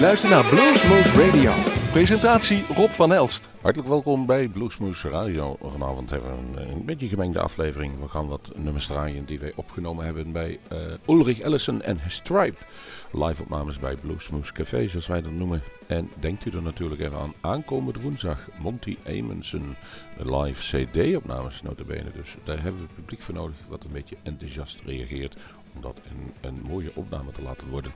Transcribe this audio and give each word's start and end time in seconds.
luistert 0.00 0.32
naar 0.32 0.44
Bluesmoose 0.44 1.26
Radio. 1.26 1.52
Presentatie 1.92 2.64
Rob 2.74 2.90
van 2.90 3.12
Elst. 3.12 3.48
Hartelijk 3.60 3.88
welkom 3.88 4.26
bij 4.26 4.48
Bluesmoose 4.48 5.08
Radio. 5.08 5.56
Vanavond 5.62 6.10
hebben 6.10 6.30
we 6.30 6.60
een, 6.60 6.70
een 6.70 6.84
beetje 6.84 7.08
gemengde 7.08 7.40
aflevering. 7.40 8.00
We 8.00 8.08
gaan 8.08 8.28
wat 8.28 8.52
nummers 8.56 8.86
draaien 8.86 9.24
die 9.24 9.38
wij 9.38 9.52
opgenomen 9.56 10.04
hebben 10.04 10.32
bij 10.32 10.58
uh, 10.72 10.78
Ulrich 11.06 11.40
Ellison 11.40 11.82
en 11.82 12.00
Stripe. 12.08 12.64
Live 13.12 13.42
opnames 13.42 13.78
bij 13.78 13.96
Bluesmoose 13.96 14.52
Café, 14.52 14.88
zoals 14.88 15.06
wij 15.06 15.22
dat 15.22 15.32
noemen. 15.32 15.62
En 15.86 16.10
denkt 16.20 16.44
u 16.44 16.50
er 16.50 16.62
natuurlijk 16.62 17.00
even 17.00 17.18
aan 17.18 17.34
aankomende 17.40 18.00
woensdag 18.00 18.48
Monty 18.58 18.96
Amonson 19.06 19.76
live 20.16 20.86
CD-opnames, 20.86 21.62
notabene. 21.62 22.10
Dus 22.14 22.36
daar 22.44 22.62
hebben 22.62 22.80
we 22.80 22.86
het 22.86 22.96
publiek 22.96 23.22
voor 23.22 23.34
nodig 23.34 23.56
wat 23.68 23.84
een 23.84 23.92
beetje 23.92 24.16
enthousiast 24.22 24.80
reageert 24.84 25.36
om 25.74 25.80
dat 25.80 26.00
een 26.40 26.60
mooie 26.68 26.90
opname 26.94 27.32
te 27.32 27.42
laten 27.42 27.68
worden. 27.68 27.92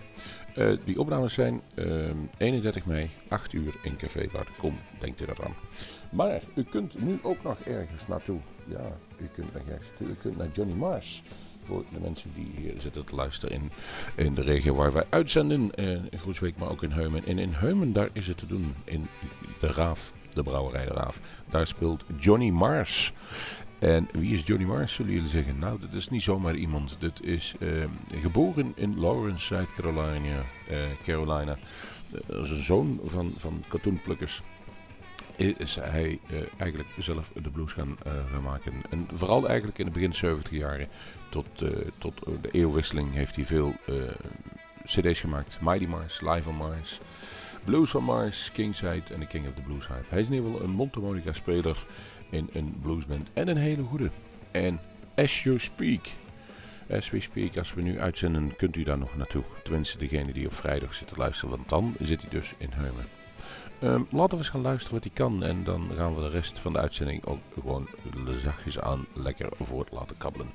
Uh, 0.56 0.76
die 0.84 1.00
opnames 1.00 1.34
zijn 1.34 1.60
uh, 1.74 2.10
31 2.36 2.86
mei, 2.86 3.10
8 3.28 3.52
uur 3.52 3.74
in 3.82 3.96
Café 3.96 4.28
Bar 4.32 4.46
Kom. 4.58 4.78
Denkt 4.98 5.20
u 5.20 5.24
eraan. 5.24 5.54
Maar 6.10 6.42
u 6.54 6.62
kunt 6.62 7.00
nu 7.00 7.18
ook 7.22 7.42
nog 7.42 7.58
ergens 7.60 8.06
naartoe. 8.06 8.38
Ja, 8.64 8.96
u 9.18 9.28
kunt 9.34 9.52
ergens 9.52 9.86
naartoe. 9.88 10.08
U 10.08 10.14
kunt 10.14 10.36
naar 10.36 10.48
Johnny 10.52 10.74
Mars. 10.74 11.22
Voor 11.64 11.84
de 11.92 12.00
mensen 12.00 12.30
die 12.34 12.50
hier 12.56 12.74
zitten 12.76 13.04
te 13.04 13.14
luisteren 13.14 13.54
in, 13.54 13.70
in 14.16 14.34
de 14.34 14.42
regio 14.42 14.74
waar 14.74 14.92
wij 14.92 15.06
uitzenden. 15.08 15.70
Uh, 15.76 15.90
in 15.90 16.18
Groesbeek, 16.18 16.56
maar 16.56 16.70
ook 16.70 16.82
in 16.82 16.90
Heumen. 16.90 17.26
En 17.26 17.38
in 17.38 17.52
Heumen, 17.52 17.92
daar 17.92 18.08
is 18.12 18.26
het 18.26 18.38
te 18.38 18.46
doen. 18.46 18.74
In 18.84 19.06
de 19.60 19.66
Raaf, 19.66 20.12
de 20.32 20.42
brouwerij 20.42 20.84
Raaf. 20.84 21.20
Daar 21.48 21.66
speelt 21.66 22.04
Johnny 22.18 22.50
Mars. 22.50 23.12
En 23.84 24.08
wie 24.12 24.32
is 24.32 24.42
Johnny 24.46 24.66
Mars, 24.66 24.94
zullen 24.94 25.12
jullie 25.12 25.28
zeggen? 25.28 25.58
Nou, 25.58 25.80
dat 25.80 25.92
is 25.92 26.08
niet 26.08 26.22
zomaar 26.22 26.54
iemand. 26.54 26.96
Dit 26.98 27.22
is 27.22 27.54
uh, 27.58 27.84
geboren 28.20 28.72
in 28.74 28.98
Lawrence, 28.98 29.44
South 29.44 29.72
Carolina. 29.74 30.42
Uh, 30.70 30.76
Carolina. 31.02 31.56
Is 32.28 32.50
een 32.50 32.62
zoon 32.62 33.00
van, 33.04 33.32
van 33.36 33.64
katoenplukkers. 33.68 34.42
Is 35.36 35.74
hij 35.74 36.18
eigenlijk 36.56 36.90
zelf 36.98 37.30
de 37.42 37.50
blues 37.50 37.72
gaan, 37.72 37.96
gaan, 38.30 38.42
maken. 38.42 38.72
En 38.90 39.06
vooral 39.14 39.48
eigenlijk 39.48 39.78
in 39.78 39.84
de 39.84 39.90
begin 39.90 40.14
70 40.14 40.52
jaren 40.52 40.88
tot, 41.28 41.46
tot 41.98 42.22
de 42.40 42.50
eeuwwisseling 42.50 43.12
heeft 43.12 43.36
hij 43.36 43.46
veel 43.46 43.74
cd's 44.84 45.20
gemaakt. 45.20 45.58
Mighty 45.60 45.86
Mars, 45.86 46.20
Live 46.20 46.48
on 46.48 46.56
Mars, 46.56 47.00
Blues 47.64 47.90
van 47.90 48.04
Mars, 48.04 48.50
Kingside 48.52 49.14
en 49.14 49.20
The 49.20 49.26
King 49.26 49.46
of 49.46 49.54
the 49.54 49.62
Blues 49.62 49.86
Hype. 49.86 50.04
Hij 50.08 50.20
is 50.20 50.26
in 50.26 50.32
ieder 50.32 50.50
geval 50.50 50.64
een 50.64 50.74
mondharmonica 50.74 51.32
speler 51.32 51.86
in 52.34 52.48
een 52.52 52.78
bluesband. 52.82 53.28
En 53.32 53.48
een 53.48 53.56
hele 53.56 53.82
goede. 53.82 54.10
En 54.50 54.80
as 55.14 55.42
you 55.42 55.58
speak, 55.58 56.00
as 56.90 57.10
we 57.10 57.20
speak, 57.20 57.56
als 57.56 57.74
we 57.74 57.82
nu 57.82 58.00
uitzenden, 58.00 58.56
kunt 58.56 58.76
u 58.76 58.82
daar 58.82 58.98
nog 58.98 59.16
naartoe. 59.16 59.42
Tenminste, 59.62 59.98
degene 59.98 60.32
die 60.32 60.46
op 60.46 60.54
vrijdag 60.54 60.94
zit 60.94 61.08
te 61.08 61.16
luisteren, 61.16 61.56
want 61.56 61.68
dan 61.68 61.94
zit 62.00 62.20
hij 62.20 62.30
dus 62.30 62.54
in 62.58 62.70
Heumen. 62.72 63.04
Um, 63.82 64.06
laten 64.10 64.30
we 64.30 64.36
eens 64.36 64.48
gaan 64.48 64.60
luisteren 64.60 64.94
wat 64.94 65.04
hij 65.04 65.12
kan. 65.14 65.42
En 65.42 65.64
dan 65.64 65.90
gaan 65.96 66.14
we 66.14 66.20
de 66.20 66.28
rest 66.28 66.58
van 66.58 66.72
de 66.72 66.78
uitzending 66.78 67.24
ook 67.24 67.38
gewoon 67.54 67.88
zachtjes 68.36 68.80
aan 68.80 69.06
lekker 69.12 69.48
voort 69.60 69.92
laten 69.92 70.16
kabbelen. 70.16 70.50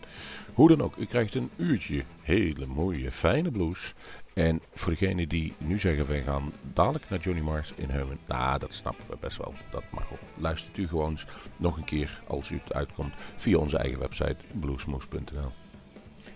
Hoe 0.53 0.67
dan 0.67 0.81
ook, 0.81 0.95
u 0.95 1.05
krijgt 1.05 1.35
een 1.35 1.49
uurtje 1.55 2.03
hele 2.21 2.65
mooie, 2.65 3.11
fijne 3.11 3.51
blues. 3.51 3.93
En 4.33 4.61
voor 4.73 4.91
degenen 4.91 5.29
die 5.29 5.53
nu 5.57 5.79
zeggen 5.79 6.07
wij 6.07 6.23
gaan 6.23 6.51
dadelijk 6.73 7.09
naar 7.09 7.19
Johnny 7.19 7.41
Mars 7.41 7.73
in 7.75 7.89
Heumen. 7.89 8.19
Nou, 8.27 8.59
dat 8.59 8.73
snappen 8.73 9.05
we 9.09 9.17
best 9.19 9.37
wel. 9.37 9.53
Dat 9.69 9.83
mag 9.91 10.11
ook. 10.11 10.19
Luistert 10.37 10.77
u 10.77 10.87
gewoon 10.87 11.17
nog 11.57 11.77
een 11.77 11.83
keer 11.83 12.21
als 12.27 12.49
u 12.49 12.59
het 12.63 12.73
uitkomt 12.73 13.13
via 13.35 13.57
onze 13.57 13.77
eigen 13.77 13.99
website 13.99 14.37
bluesmoose.nl. 14.59 15.51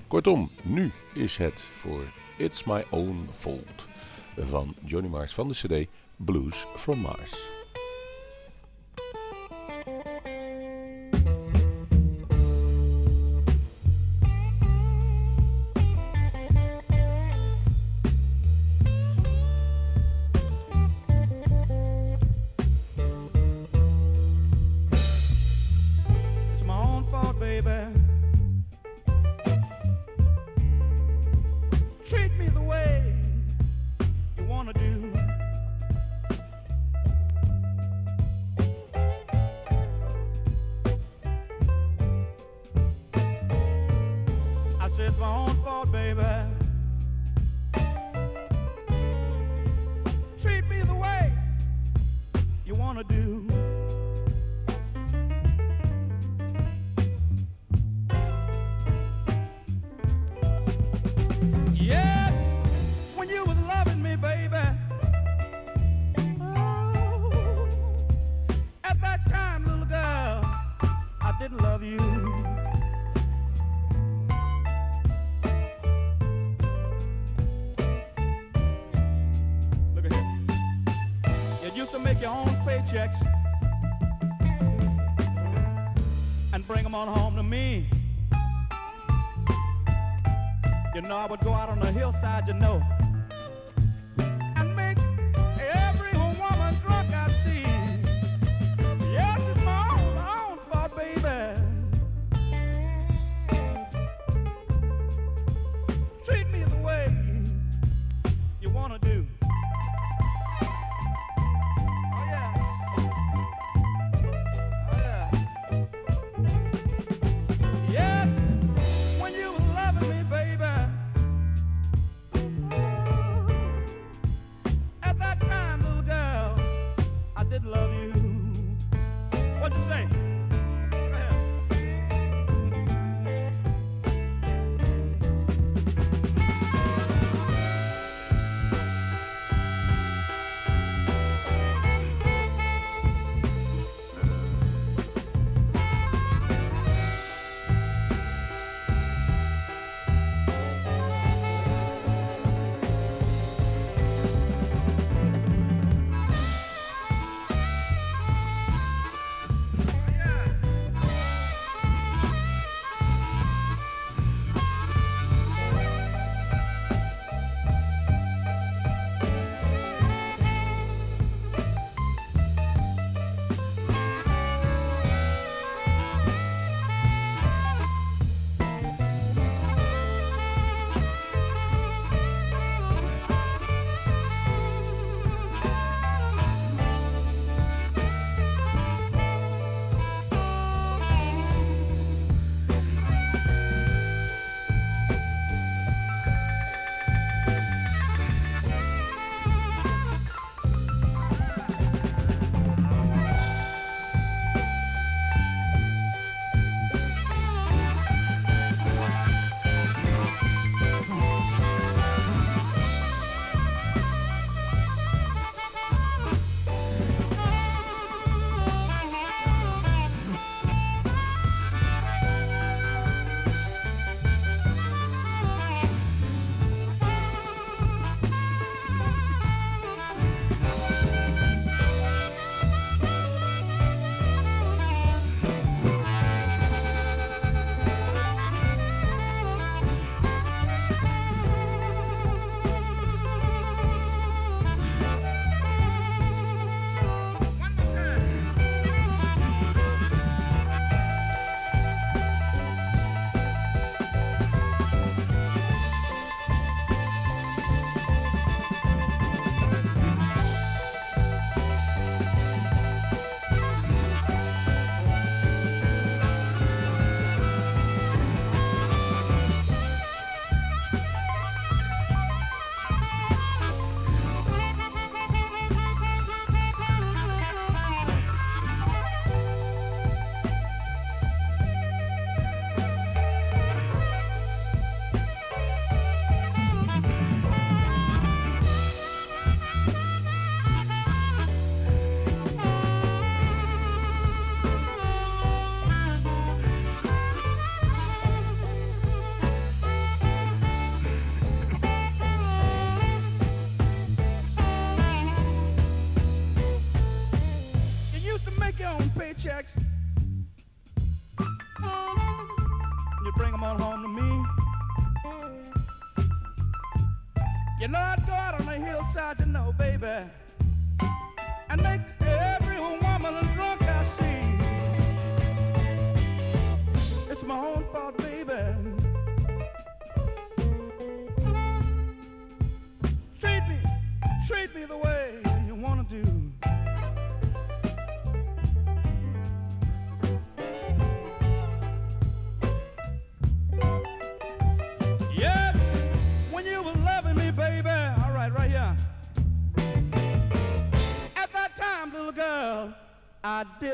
Kortom, 0.07 0.49
nu 0.61 0.91
is 1.13 1.37
het 1.37 1.61
voor 1.61 2.03
It's 2.37 2.63
My 2.63 2.85
Own 2.89 3.27
Fault 3.31 3.85
van 4.37 4.75
Johnny 4.85 5.09
Mars 5.09 5.33
van 5.33 5.47
de 5.47 5.53
CD 5.53 5.89
Blues 6.15 6.65
from 6.75 6.99
Mars. 6.99 7.62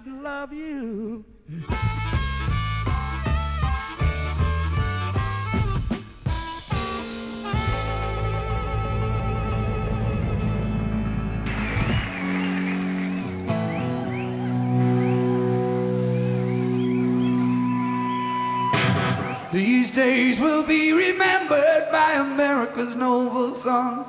Didn't 0.01 0.23
love 0.23 0.53
you. 0.53 1.25
These 19.51 19.91
days 19.91 20.39
will 20.39 20.65
be 20.65 20.93
remembered 20.93 21.89
by 21.91 22.13
America's 22.13 22.95
noble 22.95 23.53
sons. 23.53 24.07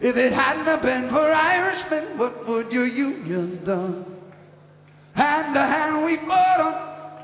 If 0.00 0.16
it 0.16 0.32
hadn't 0.32 0.80
been 0.80 1.10
for 1.10 1.18
Irishmen, 1.18 2.16
what 2.16 2.48
would 2.48 2.72
your 2.72 2.86
union 2.86 3.62
done? 3.64 4.13
Hand 5.54 5.70
to 5.70 5.72
hand 5.72 6.04
we 6.04 6.16
fought 6.16 6.60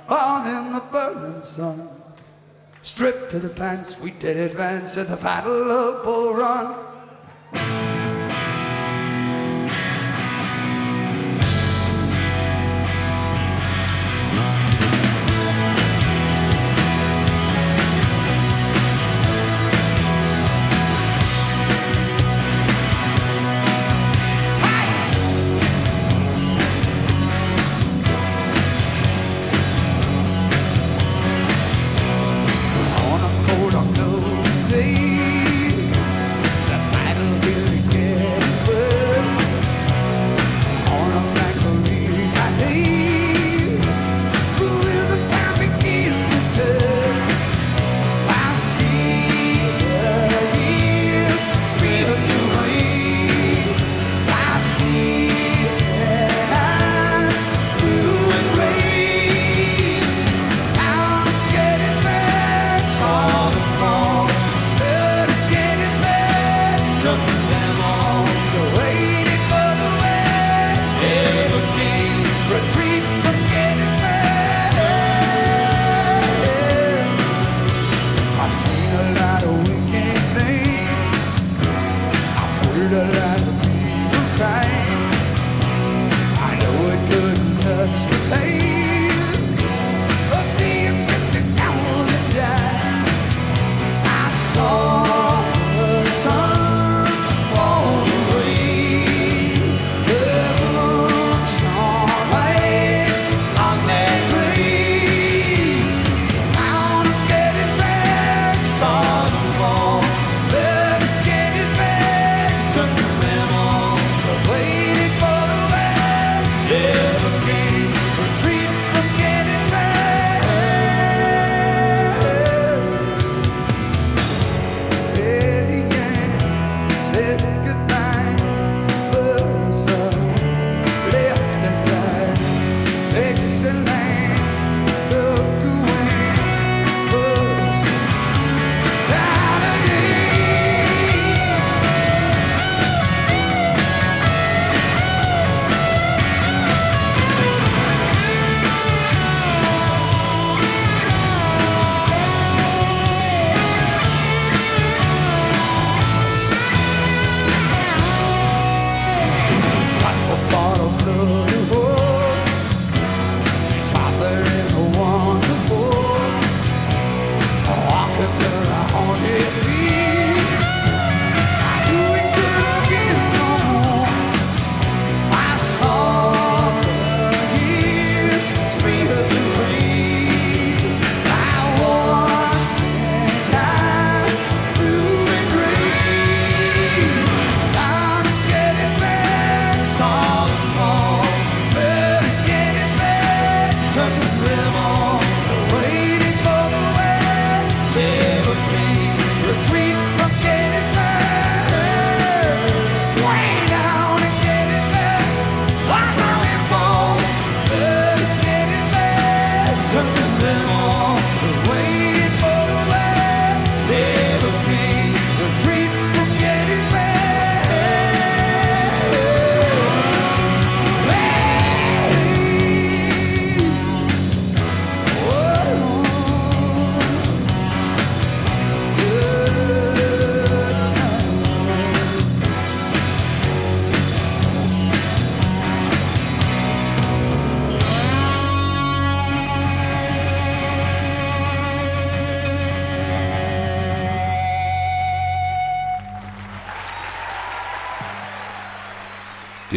on, 0.08 0.16
on 0.16 0.66
in 0.66 0.72
the 0.72 0.80
burning 0.92 1.42
sun. 1.42 1.88
Stripped 2.82 3.30
to 3.32 3.40
the 3.40 3.48
pants, 3.48 3.98
we 3.98 4.12
did 4.12 4.36
advance 4.36 4.96
at 4.96 5.08
the 5.08 5.16
Battle 5.16 5.70
of 5.70 6.04
Bull 6.04 6.34
Run. 6.34 6.89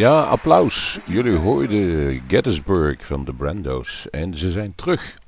Ja, 0.04 0.22
applaus. 0.22 0.98
Jullie 1.06 1.36
hoorden 1.36 2.22
Gettysburg 2.28 3.06
van 3.06 3.24
de 3.24 3.32
Brando's. 3.32 4.10
En 4.10 4.36
ze 4.36 4.50
zijn 4.50 4.74
terug. 4.74 5.18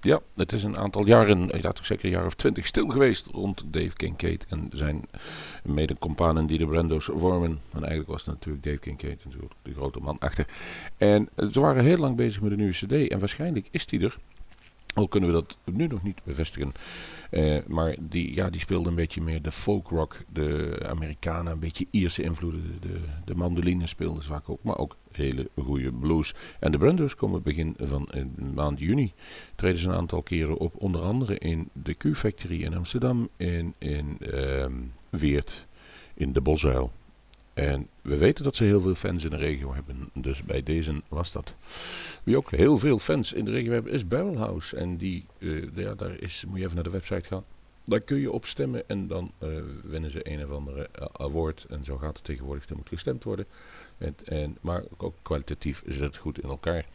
Ja, 0.00 0.20
het 0.34 0.52
is 0.52 0.62
een 0.62 0.78
aantal 0.78 1.06
jaren, 1.06 1.48
ja, 1.60 1.72
toch 1.72 1.86
zeker 1.86 2.04
een 2.04 2.10
jaar 2.10 2.26
of 2.26 2.34
twintig 2.34 2.66
stil 2.66 2.88
geweest 2.88 3.26
rond 3.26 3.64
Dave 3.66 3.96
Kincaid 3.96 4.46
en 4.48 4.68
zijn 4.72 5.04
mede-companen 5.64 6.46
die 6.46 6.58
de 6.58 6.66
Brando's 6.66 7.08
vormen. 7.12 7.60
En 7.72 7.78
eigenlijk 7.80 8.10
was 8.10 8.24
het 8.24 8.34
natuurlijk 8.34 8.64
Dave 8.64 8.78
Kincaid, 8.78 9.24
natuurlijk 9.24 9.52
de 9.62 9.72
grote 9.72 10.00
man 10.00 10.18
achter. 10.18 10.46
En 10.96 11.28
ze 11.50 11.60
waren 11.60 11.84
heel 11.84 11.98
lang 11.98 12.16
bezig 12.16 12.42
met 12.42 12.50
een 12.50 12.58
nieuwe 12.58 12.72
cd 12.72 13.10
en 13.10 13.18
waarschijnlijk 13.18 13.68
is 13.70 13.86
die 13.86 14.00
er. 14.00 14.18
Al 14.94 15.08
kunnen 15.08 15.28
we 15.28 15.34
dat 15.34 15.58
nu 15.64 15.86
nog 15.86 16.02
niet 16.02 16.20
bevestigen. 16.24 16.72
Uh, 17.30 17.60
maar 17.66 17.96
die, 18.00 18.34
ja, 18.34 18.50
die 18.50 18.60
speelde 18.60 18.88
een 18.88 18.94
beetje 18.94 19.20
meer 19.20 19.42
de 19.42 19.52
folk 19.52 19.88
rock, 19.88 20.16
de 20.32 20.78
Amerikanen, 20.88 21.52
een 21.52 21.58
beetje 21.58 21.86
Ierse 21.90 22.22
invloeden. 22.22 22.78
De, 22.80 23.00
de 23.24 23.34
mandoline 23.34 23.86
speelden 23.86 24.22
vaak 24.22 24.48
ook, 24.48 24.62
maar 24.62 24.78
ook 24.78 24.96
hele 25.12 25.50
goede 25.62 25.92
blues. 25.92 26.34
En 26.60 26.72
de 26.72 26.78
Brandos 26.78 27.14
komen 27.14 27.42
begin 27.42 27.74
van 27.78 28.08
uh, 28.14 28.24
maand 28.54 28.78
juni. 28.78 29.12
Treden 29.54 29.80
ze 29.80 29.88
een 29.88 29.94
aantal 29.94 30.22
keren 30.22 30.58
op, 30.58 30.74
onder 30.76 31.00
andere 31.00 31.38
in 31.38 31.68
de 31.72 31.94
Q-Factory 31.94 32.62
in 32.62 32.76
Amsterdam 32.76 33.28
en 33.36 33.74
in 33.78 34.18
uh, 34.20 34.66
Weert 35.10 35.66
in 36.14 36.32
de 36.32 36.40
Bosuil. 36.40 36.92
En 37.54 37.88
we 38.02 38.16
weten 38.16 38.44
dat 38.44 38.54
ze 38.54 38.64
heel 38.64 38.80
veel 38.80 38.94
fans 38.94 39.24
in 39.24 39.30
de 39.30 39.36
regio 39.36 39.74
hebben. 39.74 40.10
Dus 40.14 40.42
bij 40.42 40.62
deze 40.62 41.02
was 41.08 41.32
dat. 41.32 41.54
Wie 42.22 42.36
ook 42.36 42.50
heel 42.50 42.78
veel 42.78 42.98
fans 42.98 43.32
in 43.32 43.44
de 43.44 43.50
regio 43.50 43.72
hebben 43.72 43.92
is 43.92 44.08
Barrelhouse. 44.08 44.76
En 44.76 44.96
die, 44.96 45.24
uh, 45.38 45.66
ja, 45.74 45.94
daar 45.94 46.20
is, 46.20 46.44
moet 46.48 46.58
je 46.58 46.64
even 46.64 46.74
naar 46.74 46.84
de 46.84 46.90
website 46.90 47.28
gaan. 47.28 47.44
Daar 47.84 48.00
kun 48.00 48.18
je 48.18 48.32
op 48.32 48.46
stemmen 48.46 48.88
en 48.88 49.06
dan 49.06 49.30
uh, 49.42 49.48
winnen 49.82 50.10
ze 50.10 50.30
een 50.30 50.44
of 50.44 50.50
andere 50.50 50.88
uh, 50.98 51.06
award. 51.12 51.66
En 51.68 51.84
zo 51.84 51.96
gaat 51.96 52.16
het 52.16 52.24
tegenwoordig. 52.24 52.68
Er 52.68 52.76
moet 52.76 52.88
gestemd 52.88 53.24
worden. 53.24 53.46
En, 53.98 54.14
en, 54.24 54.56
maar 54.60 54.82
ook 54.96 55.14
kwalitatief 55.22 55.82
zit 55.86 56.00
het 56.00 56.16
goed 56.16 56.42
in 56.42 56.48
elkaar. 56.48 56.86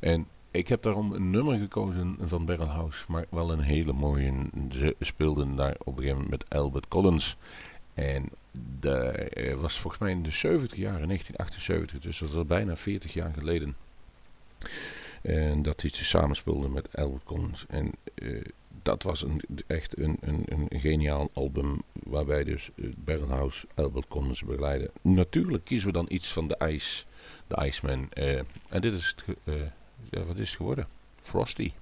En 0.00 0.26
ik 0.50 0.68
heb 0.68 0.82
daarom 0.82 1.12
een 1.12 1.30
nummer 1.30 1.58
gekozen 1.58 2.16
van 2.20 2.44
Barrelhouse. 2.44 3.04
Maar 3.08 3.26
wel 3.30 3.52
een 3.52 3.60
hele 3.60 3.92
mooie. 3.92 4.32
Ze 4.70 4.96
speelden 5.00 5.56
daar 5.56 5.76
op 5.78 5.86
een 5.86 6.02
gegeven 6.02 6.22
moment 6.22 6.30
met 6.30 6.58
Albert 6.58 6.88
Collins. 6.88 7.36
En 7.94 8.28
dat 8.52 9.14
was 9.54 9.78
volgens 9.78 10.02
mij 10.02 10.10
in 10.10 10.22
de 10.22 10.30
70 10.30 10.78
jaar, 10.78 11.00
in 11.00 11.06
1978, 11.06 12.00
dus 12.00 12.18
dat 12.18 12.28
is 12.28 12.34
al 12.34 12.44
bijna 12.44 12.76
40 12.76 13.12
jaar 13.12 13.32
geleden. 13.38 13.76
En 15.22 15.62
dat 15.62 15.80
hij 15.80 15.90
samenspeelde 15.90 16.68
met 16.68 16.96
Albert 16.96 17.24
Collins. 17.24 17.64
En 17.68 17.92
uh, 18.14 18.44
dat 18.82 19.02
was 19.02 19.22
een, 19.22 19.42
echt 19.66 19.98
een, 19.98 20.16
een, 20.20 20.44
een 20.48 20.80
geniaal 20.80 21.30
album 21.32 21.82
waarbij 21.92 22.44
dus 22.44 22.70
uh, 22.74 22.92
Berghaus 22.96 23.64
Albert 23.74 24.08
Collins 24.08 24.42
begeleiden. 24.44 24.90
Natuurlijk 25.02 25.64
kiezen 25.64 25.86
we 25.86 25.92
dan 25.92 26.06
iets 26.08 26.32
van 26.32 26.48
de 26.48 26.58
Ice, 26.68 27.04
de 27.46 27.66
Iceman. 27.66 28.10
En 28.68 28.80
dit 28.80 28.92
is 28.92 29.14
het, 29.16 29.24
wat 30.26 30.38
is 30.38 30.48
het 30.48 30.56
geworden? 30.56 30.86
Frosty. 31.20 31.72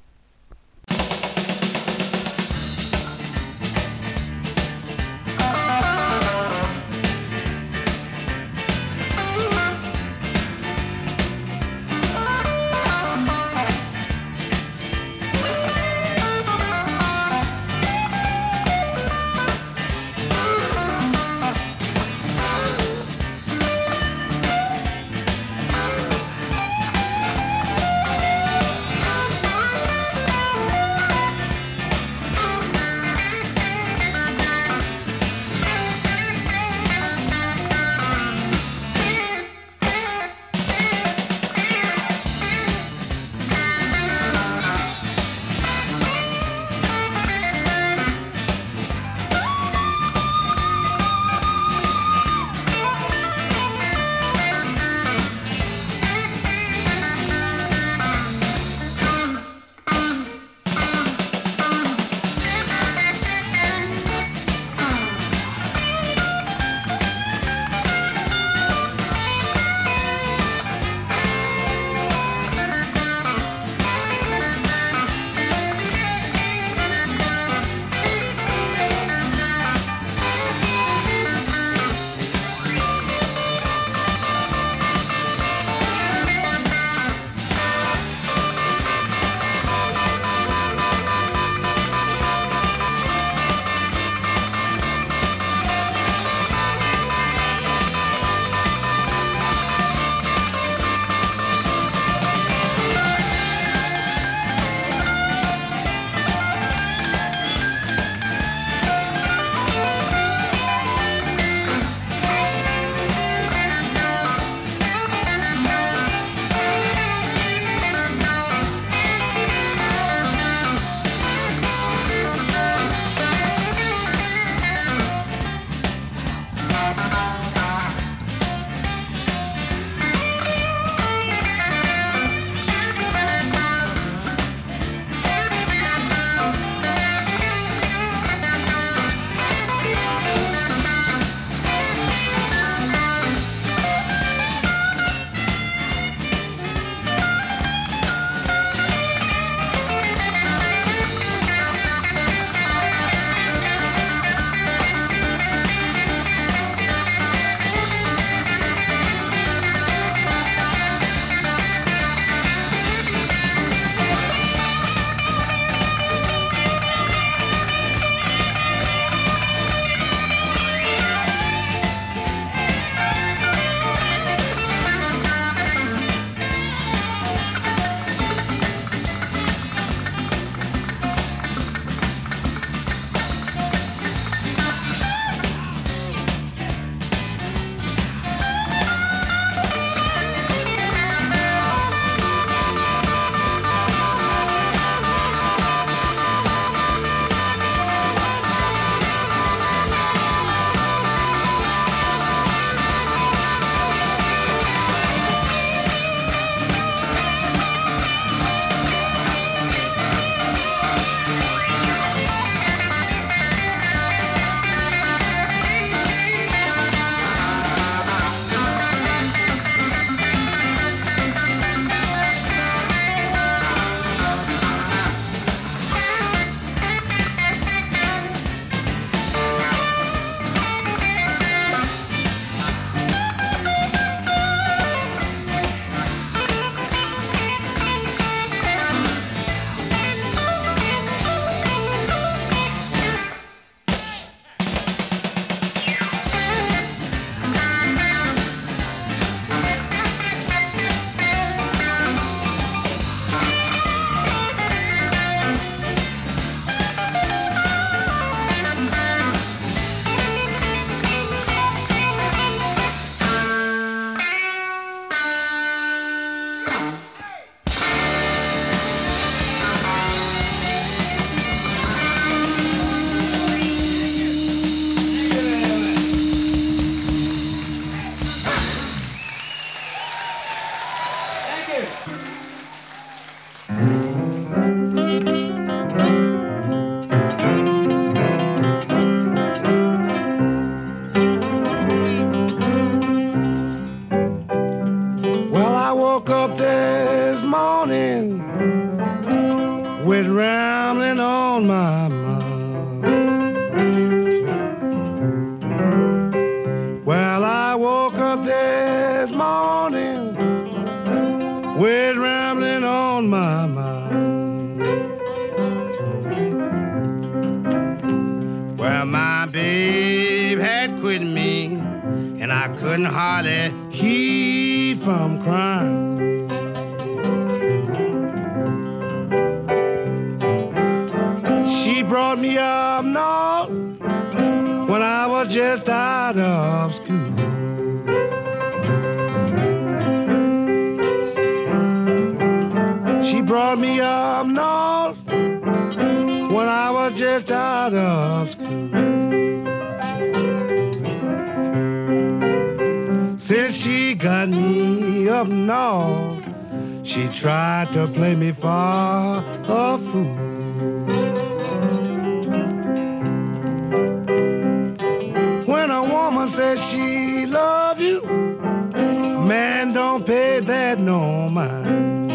That 370.68 371.00
no 371.00 371.48
mind. 371.48 372.28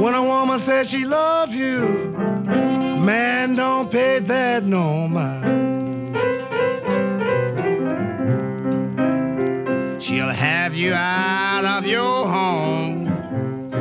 When 0.00 0.14
a 0.14 0.22
woman 0.22 0.60
says 0.64 0.88
she 0.88 1.04
loves 1.04 1.52
you, 1.52 1.80
man 3.04 3.56
don't 3.56 3.90
pay 3.90 4.20
that 4.20 4.64
no 4.64 5.08
mind. 5.08 6.14
She'll 10.02 10.28
have 10.30 10.74
you 10.74 10.92
out 10.92 11.64
of 11.64 11.86
your 11.86 12.28
home, 12.28 13.72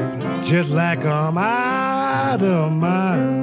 just 0.44 0.70
like 0.70 1.00
I'm 1.00 1.38
out 1.38 2.42
of 2.42 2.72
mine. 2.72 3.43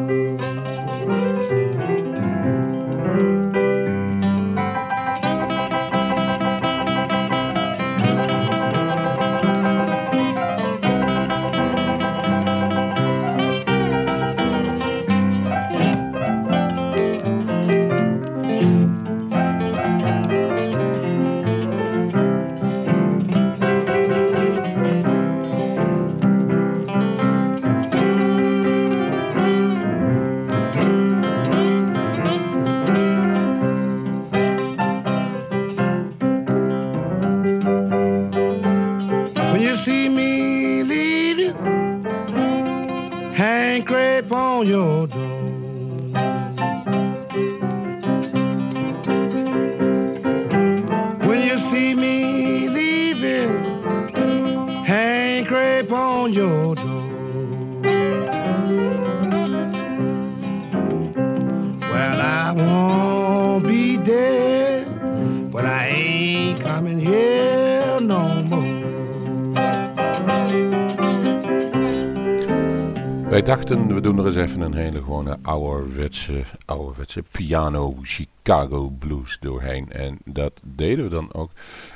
Wij 73.41 73.49
dachten, 73.49 73.95
we 73.95 74.01
doen 74.01 74.19
er 74.19 74.27
eens 74.27 74.37
even 74.37 74.61
een 74.61 74.75
hele 74.75 74.99
gewone 74.99 75.39
ouderwetse, 75.43 76.43
ouderwetse 76.65 77.23
piano 77.23 77.97
Chicago 78.03 78.89
blues 78.89 79.39
doorheen. 79.41 79.93
En 79.93 80.19
dat 80.25 80.63
deden 80.65 81.05
we 81.05 81.11
dan 81.11 81.33
ook 81.33 81.51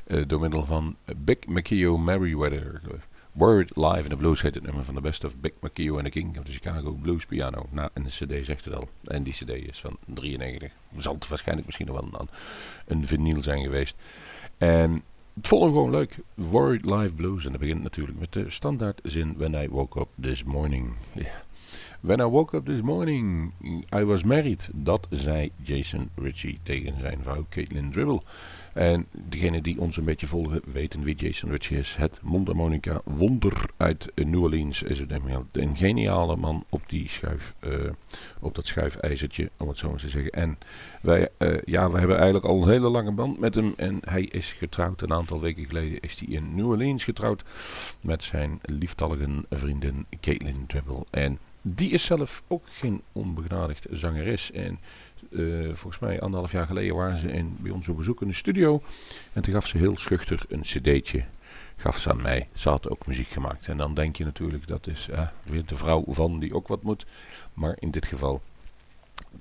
eh, 0.07 0.23
door 0.27 0.41
middel 0.41 0.65
van 0.65 0.97
Big 1.17 1.37
McKeough 1.47 2.05
Merriweather. 2.05 2.81
Word 3.33 3.77
Live 3.77 4.03
in 4.03 4.09
the 4.09 4.17
Blues 4.17 4.43
heet 4.43 4.55
het 4.55 4.65
nummer 4.65 4.85
van 4.85 4.95
de 4.95 5.01
best 5.01 5.25
of 5.25 5.37
Big 5.37 5.53
McKeough 5.61 5.99
en 5.99 6.05
the 6.05 6.11
King 6.11 6.39
of 6.39 6.45
the 6.45 6.53
Chicago 6.53 6.93
Blues 6.93 7.27
Piano. 7.27 7.67
Nou, 7.71 7.89
en 7.93 8.03
de 8.03 8.09
cd 8.09 8.47
zegt 8.47 8.65
het 8.65 8.75
al. 8.75 8.89
En 9.05 9.23
die 9.23 9.33
cd 9.33 9.49
is 9.49 9.81
van 9.81 9.97
93. 10.05 10.71
Zal 10.97 11.15
het 11.15 11.29
waarschijnlijk 11.29 11.67
misschien 11.67 11.87
nog 11.87 12.01
wel 12.01 12.21
een, 12.21 12.29
een 12.87 13.07
vinyl 13.07 13.43
zijn 13.43 13.63
geweest. 13.63 13.97
En 14.59 15.03
het 15.35 15.49
volgende 15.49 15.75
gewoon 15.75 15.91
leuk. 15.91 16.19
Worried 16.35 16.85
Live 16.85 17.15
Blues. 17.15 17.45
En 17.45 17.51
dat 17.51 17.61
begint 17.61 17.83
natuurlijk 17.83 18.19
met 18.19 18.33
de 18.33 18.51
standaard 18.51 19.01
zin 19.03 19.35
When 19.37 19.55
I 19.55 19.69
woke 19.69 20.01
up 20.01 20.09
this 20.21 20.45
morning. 20.45 20.93
When 22.05 22.21
I 22.21 22.25
woke 22.25 22.57
up 22.57 22.67
this 22.67 22.83
morning, 22.83 23.53
I 23.95 24.05
was 24.05 24.25
married. 24.25 24.69
Dat 24.73 25.07
zei 25.11 25.51
Jason 25.63 26.11
Ritchie 26.15 26.59
tegen 26.63 26.95
zijn 27.01 27.19
vrouw 27.23 27.47
Caitlin 27.49 27.91
Dribble. 27.93 28.21
En 28.73 29.07
degene 29.29 29.61
die 29.61 29.81
ons 29.81 29.97
een 29.97 30.05
beetje 30.05 30.27
volgen 30.27 30.61
weten 30.65 31.03
wie 31.03 31.15
Jason 31.15 31.51
Ritchie 31.51 31.79
is. 31.79 31.97
Het 31.97 32.19
mondharmonica 32.23 33.01
wonder 33.05 33.67
uit 33.77 34.13
New 34.15 34.43
Orleans 34.43 34.83
is 34.83 34.99
het 34.99 35.11
een 35.53 35.77
geniale 35.77 36.37
man 36.37 36.65
op 36.69 36.83
die 36.87 37.09
schuif, 37.09 37.55
uh, 37.61 37.91
op 38.41 38.55
dat 38.55 38.67
schuifijzertje, 38.67 39.51
om 39.57 39.69
het 39.69 39.79
zo 39.79 39.91
maar 39.91 39.99
te 39.99 40.09
zeggen. 40.09 40.31
En 40.31 40.59
wij, 41.03 41.29
uh, 41.39 41.59
ja, 41.65 41.91
we 41.91 41.99
hebben 41.99 42.17
eigenlijk 42.17 42.47
al 42.47 42.63
een 42.63 42.69
hele 42.69 42.89
lange 42.89 43.13
band 43.13 43.39
met 43.39 43.55
hem. 43.55 43.75
En 43.77 43.99
hij 44.05 44.23
is 44.23 44.53
getrouwd, 44.53 45.03
een 45.03 45.13
aantal 45.13 45.41
weken 45.41 45.65
geleden 45.65 46.01
is 46.01 46.19
hij 46.19 46.29
in 46.29 46.55
New 46.55 46.69
Orleans 46.69 47.05
getrouwd 47.05 47.45
met 48.01 48.23
zijn 48.23 48.61
lieftallige 48.63 49.29
vriendin 49.51 50.07
Caitlin 50.21 50.65
Dribble. 50.67 51.05
En 51.11 51.39
die 51.67 51.91
is 51.91 52.05
zelf 52.05 52.43
ook 52.49 52.65
geen 52.71 53.03
onbegnadigd 53.13 53.87
zangeres. 53.91 54.53
En 54.53 54.79
uh, 55.31 55.75
volgens 55.75 55.99
mij 55.99 56.21
anderhalf 56.21 56.53
jaar 56.53 56.67
geleden 56.67 56.97
waren 56.97 57.19
ze 57.19 57.33
in, 57.33 57.57
bij 57.61 57.71
ons 57.71 57.89
op 57.89 57.97
bezoek 57.97 58.23
in 58.23 58.29
de 58.29 58.35
studio. 58.35 58.83
En 59.33 59.43
toen 59.43 59.53
gaf 59.53 59.67
ze 59.67 59.79
heel 59.79 59.97
schuchter 59.97 60.45
een 60.49 60.61
cd'tje. 60.61 61.25
Gaf 61.77 61.99
ze 61.99 62.11
aan 62.11 62.23
mij. 62.23 62.49
Ze 62.55 62.69
had 62.69 62.89
ook 62.89 63.07
muziek 63.07 63.29
gemaakt. 63.29 63.69
En 63.69 63.77
dan 63.77 63.95
denk 63.95 64.17
je 64.17 64.25
natuurlijk 64.25 64.67
dat 64.67 64.87
is 64.87 65.09
weer 65.43 65.67
de 65.67 65.77
vrouw 65.77 66.05
van 66.09 66.39
die 66.39 66.55
ook 66.55 66.69
wat 66.69 66.83
moet. 66.83 67.07
Maar 67.55 67.77
in 67.79 67.91
dit 67.91 68.07
geval 68.07 68.43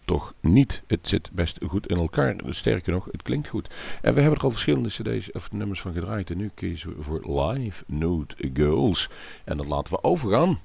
toch 0.06 0.34
niet. 0.40 0.82
Het 0.88 1.08
zit 1.08 1.30
best 1.32 1.60
goed 1.68 1.88
in 1.88 1.98
elkaar. 1.98 2.36
Sterker 2.50 2.94
nog, 2.94 3.08
het 3.12 3.22
klinkt 3.22 3.48
goed. 3.48 3.68
En 4.02 4.14
we 4.14 4.22
hebben 4.22 4.40
er 4.40 4.46
al 4.46 4.52
verschillende 4.52 4.90
cd's 4.90 5.32
of 5.32 5.52
nummers 5.52 5.82
van 5.82 5.94
gedraaid. 5.94 6.32
En 6.32 6.38
nu 6.38 6.52
kiezen 6.54 6.98
we 6.98 7.04
voor 7.04 7.42
Live 7.42 7.84
Nude 7.88 8.36
Girls. 8.54 9.10
En 9.44 9.58
dat 9.58 9.68
laten 9.68 9.94
we 9.94 10.04
overgaan 10.04 10.60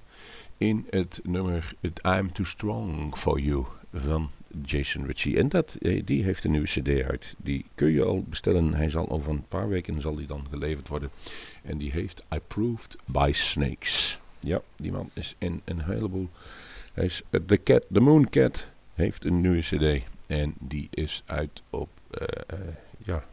in 0.58 0.86
het 0.90 1.20
nummer 1.22 1.74
I'm 2.04 2.32
Too 2.32 2.44
Strong 2.44 3.16
For 3.16 3.40
You 3.40 3.66
van 3.92 4.30
Jason 4.64 5.06
Ritchie. 5.06 5.38
En 5.38 5.48
dat, 5.48 5.76
die 6.04 6.24
heeft 6.24 6.44
een 6.44 6.50
nieuwe 6.50 6.66
cd 6.66 7.02
uit. 7.02 7.34
Die 7.38 7.64
kun 7.74 7.90
je 7.90 8.04
al 8.04 8.22
bestellen. 8.22 8.74
Hij 8.74 8.90
zal 8.90 9.08
over 9.08 9.30
een 9.30 9.46
paar 9.48 9.68
weken 9.68 10.00
zal 10.00 10.14
die 10.14 10.26
dan 10.26 10.46
geleverd 10.50 10.88
worden. 10.88 11.10
En 11.62 11.78
die 11.78 11.90
heeft 11.90 12.24
Approved 12.28 12.96
by 13.04 13.30
Snakes. 13.34 14.18
Ja, 14.40 14.60
die 14.76 14.92
man 14.92 15.10
is 15.12 15.34
in 15.38 15.60
een 15.64 15.80
heleboel... 15.80 16.28
Hij 16.92 17.04
is 17.04 17.22
The 17.46 17.60
Cat, 17.62 17.84
The 17.92 18.00
Moon 18.00 18.28
Cat 18.30 18.70
heeft 18.94 19.24
een 19.24 19.40
nieuwe 19.40 19.60
cd. 19.60 20.04
En 20.26 20.54
die 20.60 20.88
is 20.90 21.22
uit 21.26 21.62
op... 21.70 21.88
Uh, 22.20 22.28
ja, 23.04 23.24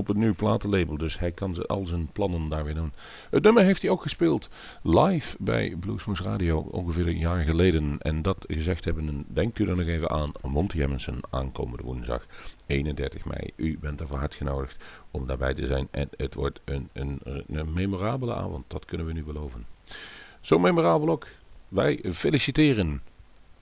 op 0.00 0.08
een 0.08 0.18
nieuw 0.18 0.34
platenlabel. 0.34 0.96
Dus 0.96 1.18
hij 1.18 1.30
kan 1.30 1.66
al 1.66 1.86
zijn 1.86 2.08
plannen 2.12 2.48
daar 2.48 2.64
weer 2.64 2.74
doen. 2.74 2.92
Het 3.30 3.42
nummer 3.42 3.64
heeft 3.64 3.82
hij 3.82 3.90
ook 3.90 4.02
gespeeld 4.02 4.48
live 4.82 5.36
bij 5.38 5.76
Bluesmoes 5.80 6.20
Radio 6.20 6.58
ongeveer 6.58 7.06
een 7.06 7.18
jaar 7.18 7.44
geleden. 7.44 7.98
En 7.98 8.22
dat 8.22 8.44
gezegd 8.48 8.84
hebben, 8.84 9.24
denkt 9.28 9.58
u 9.58 9.68
er 9.68 9.76
nog 9.76 9.86
even 9.86 10.10
aan. 10.10 10.32
Monty 10.42 10.80
Hamilton 10.80 11.20
aankomende 11.30 11.82
woensdag 11.82 12.26
31 12.66 13.24
mei. 13.24 13.50
U 13.56 13.78
bent 13.78 14.00
ervoor 14.00 14.18
uitgenodigd 14.18 14.84
om 15.10 15.26
daarbij 15.26 15.54
te 15.54 15.66
zijn. 15.66 15.88
En 15.90 16.08
het 16.16 16.34
wordt 16.34 16.60
een, 16.64 16.88
een, 16.92 17.20
een 17.48 17.72
memorabele 17.72 18.34
avond, 18.34 18.64
dat 18.68 18.84
kunnen 18.84 19.06
we 19.06 19.12
nu 19.12 19.24
beloven. 19.24 19.66
Zo 20.40 20.58
memorabel 20.58 21.08
ook. 21.08 21.26
Wij 21.68 22.00
feliciteren 22.12 23.02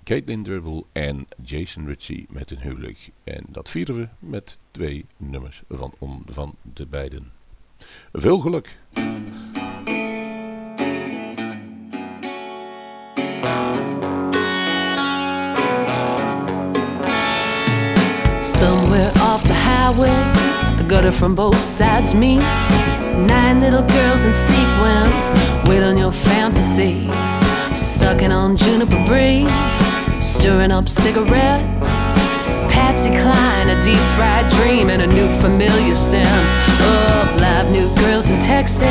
Caitlin 0.08 0.42
Dribble 0.42 0.84
en 0.92 1.26
Jason 1.42 1.86
Ritchie 1.86 2.26
met 2.30 2.50
een 2.50 2.60
huwelijk. 2.60 3.10
En 3.24 3.44
dat 3.48 3.68
vieren 3.68 3.96
we 3.96 4.08
met 4.18 4.58
twee 4.70 5.06
nummers 5.16 5.62
van, 5.68 5.92
om, 5.98 6.22
van 6.26 6.54
de 6.74 6.86
beiden. 6.86 7.32
Veel 8.12 8.38
geluk! 8.38 8.78
Somewhere 18.40 19.10
off 19.10 19.42
the 19.42 19.52
highway, 19.52 20.32
the 20.76 20.84
gutter 20.86 21.12
from 21.12 21.34
both 21.34 21.60
sides 21.60 22.14
meet. 22.14 22.40
Nine 23.26 23.60
little 23.60 23.84
girls 23.86 24.24
in 24.24 24.34
sequence 24.34 25.32
wait 25.64 25.82
on 25.82 25.96
your 25.96 26.12
fantasy. 26.12 27.10
Sucking 27.74 28.32
on 28.32 28.56
juniper 28.56 29.04
breeze, 29.04 29.87
stirring 30.20 30.70
up 30.70 30.88
cigarettes. 30.88 31.92
Patsy 32.72 33.10
Cline, 33.10 33.68
a 33.68 33.80
deep 33.82 34.02
fried 34.16 34.48
dream, 34.50 34.90
and 34.90 35.02
a 35.02 35.06
new 35.06 35.28
familiar 35.40 35.94
scent 35.94 36.48
of 36.82 37.40
live 37.40 37.70
new 37.70 37.88
girls 37.96 38.30
in 38.30 38.38
Texas. 38.40 38.82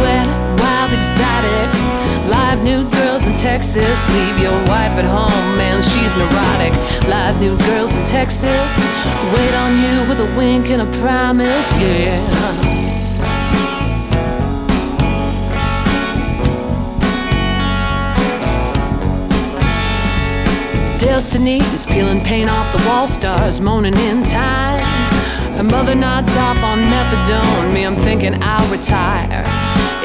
Wet, 0.00 0.28
wild 0.58 0.92
exotics. 0.92 1.82
Live 2.28 2.62
new 2.62 2.88
girls 2.90 3.26
in 3.26 3.34
Texas. 3.34 4.08
Leave 4.14 4.38
your 4.38 4.58
wife 4.66 4.94
at 4.98 5.04
home, 5.04 5.56
man, 5.56 5.82
she's 5.82 6.14
neurotic. 6.14 6.72
Live 7.08 7.40
new 7.40 7.56
girls 7.66 7.96
in 7.96 8.04
Texas. 8.04 8.72
Wait 9.34 9.54
on 9.54 9.72
you 9.78 10.08
with 10.08 10.20
a 10.20 10.36
wink 10.36 10.70
and 10.70 10.82
a 10.82 10.98
promise, 10.98 11.72
yeah. 11.80 12.81
Destiny 21.02 21.58
is 21.74 21.84
peeling 21.84 22.20
paint 22.20 22.48
off 22.48 22.70
the 22.70 22.88
wall, 22.88 23.08
stars 23.08 23.60
moaning 23.60 23.96
in 23.96 24.22
time. 24.22 24.84
Her 25.56 25.64
mother 25.64 25.96
nods 25.96 26.36
off 26.36 26.62
on 26.62 26.80
methadone. 26.80 27.74
Me, 27.74 27.84
I'm 27.84 27.96
thinking 27.96 28.40
I'll 28.40 28.70
retire. 28.70 29.42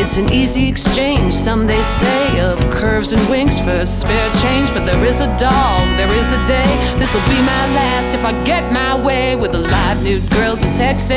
It's 0.02 0.18
an 0.18 0.32
easy 0.32 0.68
exchange, 0.68 1.34
some 1.34 1.68
they 1.68 1.84
say, 1.84 2.40
of 2.40 2.58
curves 2.72 3.14
and 3.14 3.30
winks 3.30 3.60
for 3.60 3.86
spare 3.86 4.34
change. 4.42 4.74
But 4.74 4.88
there 4.88 5.06
is 5.06 5.22
a 5.22 5.28
dog, 5.38 5.98
there 5.98 6.12
is 6.14 6.32
a 6.32 6.44
day. 6.48 6.66
This'll 6.98 7.22
be 7.30 7.42
my 7.42 7.68
last 7.76 8.16
if 8.16 8.26
I 8.26 8.32
get 8.44 8.74
my 8.74 9.00
way 9.00 9.36
with 9.36 9.52
the 9.52 9.60
live 9.60 10.02
nude 10.02 10.28
girls 10.32 10.64
in 10.64 10.74
Texas. 10.74 11.12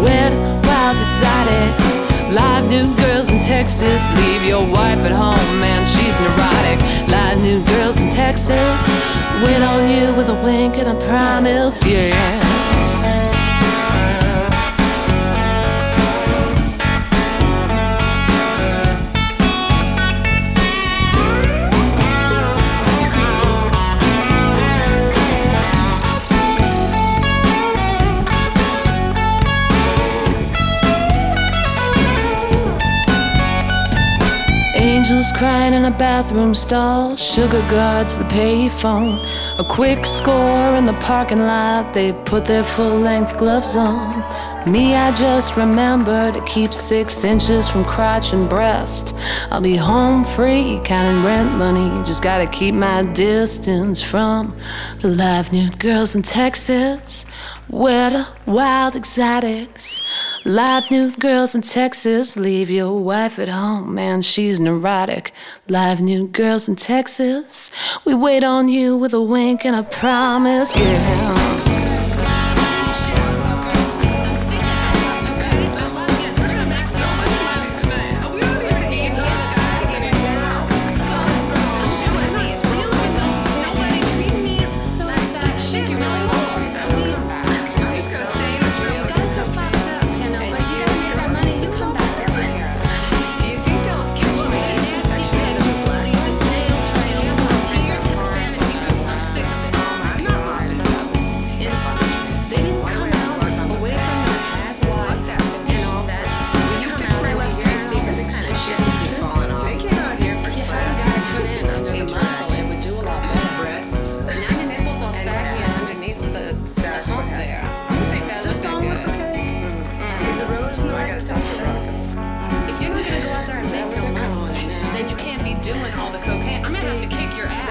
Wet, 0.00 0.32
wild 0.64 0.96
exotics. 0.96 2.07
Live 2.30 2.68
nude 2.68 2.94
girls 2.98 3.30
in 3.30 3.40
Texas. 3.40 4.06
Leave 4.20 4.42
your 4.42 4.60
wife 4.60 4.98
at 4.98 5.12
home, 5.12 5.60
man, 5.60 5.86
she's 5.86 6.14
neurotic. 6.20 6.78
Live 7.08 7.40
nude 7.40 7.66
girls 7.66 8.00
in 8.00 8.10
Texas. 8.10 8.88
Wait 9.42 9.62
on 9.62 9.88
you 9.88 10.14
with 10.14 10.28
a 10.28 10.34
wink 10.44 10.76
and 10.76 10.88
a 10.88 11.06
promise, 11.06 11.82
yeah. 11.86 12.77
Crying 35.38 35.72
in 35.72 35.84
a 35.84 35.90
bathroom 35.96 36.52
stall. 36.52 37.14
Sugar 37.14 37.60
guards 37.70 38.18
the 38.18 38.24
payphone. 38.24 39.24
A 39.60 39.62
quick 39.62 40.04
score 40.04 40.74
in 40.74 40.84
the 40.84 40.94
parking 40.94 41.38
lot. 41.38 41.94
They 41.94 42.12
put 42.12 42.44
their 42.44 42.64
full 42.64 42.98
length 42.98 43.38
gloves 43.38 43.76
on. 43.76 44.24
Me, 44.68 44.94
I 44.94 45.12
just 45.12 45.56
remember 45.56 46.30
to 46.30 46.44
keep 46.44 46.74
six 46.74 47.24
inches 47.24 47.66
from 47.66 47.86
crotch 47.86 48.34
and 48.34 48.50
breast. 48.50 49.14
I'll 49.50 49.62
be 49.62 49.76
home 49.76 50.24
free, 50.24 50.78
counting 50.84 51.24
rent 51.24 51.52
money. 51.52 52.04
Just 52.04 52.22
gotta 52.22 52.46
keep 52.46 52.74
my 52.74 53.02
distance 53.02 54.02
from 54.02 54.54
the 55.00 55.08
live 55.08 55.54
nude 55.54 55.78
girls 55.78 56.14
in 56.14 56.20
Texas. 56.22 57.24
Where 57.68 58.10
the 58.10 58.28
wild 58.44 58.94
exotics. 58.94 60.02
Live 60.44 60.90
nude 60.90 61.18
girls 61.18 61.54
in 61.54 61.62
Texas. 61.62 62.36
Leave 62.36 62.68
your 62.68 63.02
wife 63.02 63.38
at 63.38 63.48
home, 63.48 63.94
man, 63.94 64.20
she's 64.20 64.60
neurotic. 64.60 65.32
Live 65.68 66.02
nude 66.02 66.32
girls 66.32 66.68
in 66.68 66.76
Texas. 66.76 67.70
We 68.04 68.12
wait 68.12 68.44
on 68.44 68.68
you 68.68 68.98
with 68.98 69.14
a 69.14 69.22
wink 69.22 69.64
and 69.64 69.76
a 69.76 69.82
promise, 69.82 70.76
yeah. 70.76 71.57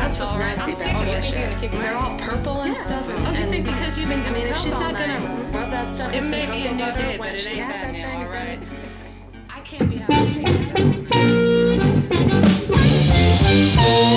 That's 0.07 0.21
what's 0.21 0.35
nice. 0.35 0.59
I'm 0.61 0.71
sick 0.71 0.93
of 0.93 1.05
this. 1.05 1.31
They're 1.31 1.97
all 1.97 2.17
purple 2.17 2.61
and 2.61 2.69
yeah. 2.69 2.75
stuff. 2.75 3.09
And, 3.09 3.27
oh, 3.27 3.31
you 3.31 3.37
and 3.39 3.49
think 3.49 3.65
because 3.65 3.99
you've 3.99 4.07
been 4.07 4.21
doing 4.21 4.35
I 4.35 4.37
mean, 4.37 4.47
if 4.47 4.57
she's 4.57 4.79
not 4.79 4.93
gonna 4.93 5.19
night. 5.19 5.53
rub 5.53 5.69
that 5.69 5.89
stuff, 5.89 6.13
it 6.13 6.23
may 6.29 6.45
be 6.49 6.65
a 6.67 6.71
new 6.71 6.95
day, 6.95 7.17
but 7.17 7.35
it 7.35 7.45
ain't 7.45 7.67
that, 7.67 7.91
new. 7.91 8.05
All 8.05 8.23
right. 8.31 8.57
I 9.49 9.59
can't 9.59 9.89
be 9.89 9.97
happy. 9.97 10.47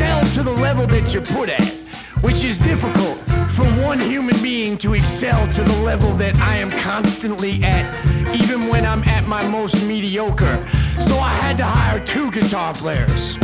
excel 0.00 0.24
to 0.32 0.42
the 0.42 0.62
level 0.62 0.86
that 0.86 1.12
you're 1.12 1.22
put 1.22 1.50
at, 1.50 1.62
which 2.22 2.42
is 2.42 2.58
difficult 2.58 3.18
for 3.50 3.66
one 3.84 4.00
human 4.00 4.34
being 4.42 4.78
to 4.78 4.94
excel 4.94 5.46
to 5.48 5.62
the 5.62 5.76
level 5.82 6.10
that 6.14 6.34
I 6.36 6.56
am 6.56 6.70
constantly 6.70 7.62
at, 7.62 7.84
even 8.34 8.68
when 8.68 8.86
I'm 8.86 9.04
at 9.04 9.26
my 9.26 9.46
most 9.46 9.84
mediocre. 9.86 10.66
So 10.98 11.18
I 11.18 11.34
had 11.34 11.58
to 11.58 11.64
hire 11.64 12.00
two 12.00 12.30
guitar 12.30 12.72
players. 12.72 13.36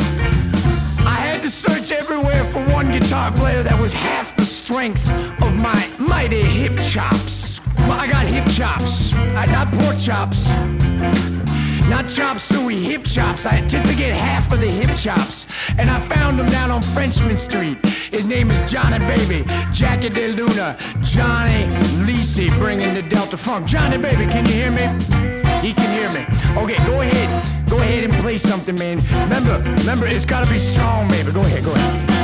I 1.05 1.19
had 1.29 1.43
to 1.43 1.51
search 1.51 1.93
everywhere 1.93 2.47
for 2.47 2.65
one 2.69 2.91
guitar 2.91 3.31
player 3.33 3.63
that 3.63 3.79
was 3.79 3.93
half 3.93 4.35
the 4.35 4.47
strength 4.47 5.07
of 5.43 5.55
my 5.57 5.87
mighty 5.99 6.41
hip 6.41 6.81
chops. 6.83 7.61
I 7.81 8.09
got 8.09 8.25
hip 8.25 8.47
chops, 8.47 9.13
I 9.13 9.45
got 9.45 9.71
pork 9.75 9.99
chops. 9.99 11.36
Not 11.89 12.09
chop 12.09 12.41
suey, 12.41 12.83
hip 12.83 13.05
chops. 13.05 13.47
I 13.47 13.61
just 13.67 13.87
to 13.87 13.95
get 13.95 14.13
half 14.13 14.53
of 14.53 14.61
the 14.61 14.67
hip 14.67 14.97
chops. 14.97 15.47
And 15.79 15.89
I 15.89 16.01
found 16.01 16.39
him 16.41 16.47
down 16.47 16.71
on 16.71 16.83
Frenchman 16.83 17.37
Street. 17.37 17.85
His 18.11 18.25
name 18.25 18.51
is 18.51 18.71
Johnny 18.71 18.99
Baby, 18.99 19.45
Jackie 19.73 20.09
De 20.09 20.33
Luna, 20.33 20.77
Johnny 21.03 21.67
Lisi, 22.05 22.51
bringing 22.59 22.95
the 22.95 23.03
Delta 23.03 23.37
Funk. 23.37 23.67
Johnny 23.67 23.99
Baby, 23.99 24.27
can 24.31 24.47
you 24.47 24.53
hear 24.53 24.71
me? 24.71 24.87
He 25.67 25.73
can 25.73 25.91
hear 25.97 26.11
me. 26.13 26.27
Okay, 26.63 26.77
go 26.87 27.01
ahead. 27.01 27.69
Go 27.69 27.79
ahead 27.79 28.05
and 28.05 28.13
play 28.15 28.37
something, 28.37 28.75
man. 28.77 28.99
Remember, 29.29 29.59
remember, 29.81 30.07
it's 30.07 30.25
gotta 30.25 30.51
be 30.51 30.59
strong, 30.59 31.09
baby. 31.09 31.33
Go 31.33 31.41
ahead, 31.41 31.65
go 31.65 31.73
ahead. 31.73 32.16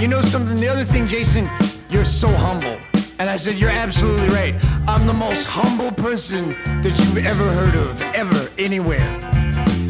You 0.00 0.08
know 0.08 0.22
something. 0.22 0.58
The 0.58 0.66
other 0.66 0.84
thing, 0.84 1.06
Jason, 1.06 1.46
you're 1.90 2.06
so 2.06 2.28
humble. 2.28 2.78
And 3.18 3.28
I 3.28 3.36
said, 3.36 3.56
you're 3.56 3.68
absolutely 3.68 4.28
right. 4.28 4.54
I'm 4.88 5.06
the 5.06 5.12
most 5.12 5.44
humble 5.44 5.92
person 5.92 6.52
that 6.80 6.98
you've 6.98 7.18
ever 7.18 7.44
heard 7.52 7.74
of, 7.74 8.00
ever, 8.14 8.48
anywhere. 8.56 9.06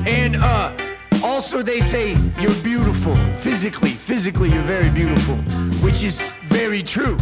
And 0.08 0.34
uh, 0.34 0.76
also 1.22 1.62
they 1.62 1.80
say 1.80 2.16
you're 2.40 2.60
beautiful, 2.64 3.14
physically. 3.34 3.90
Physically, 3.90 4.50
you're 4.50 4.64
very 4.64 4.90
beautiful, 4.90 5.36
which 5.80 6.02
is 6.02 6.32
very 6.46 6.82
true. 6.82 7.16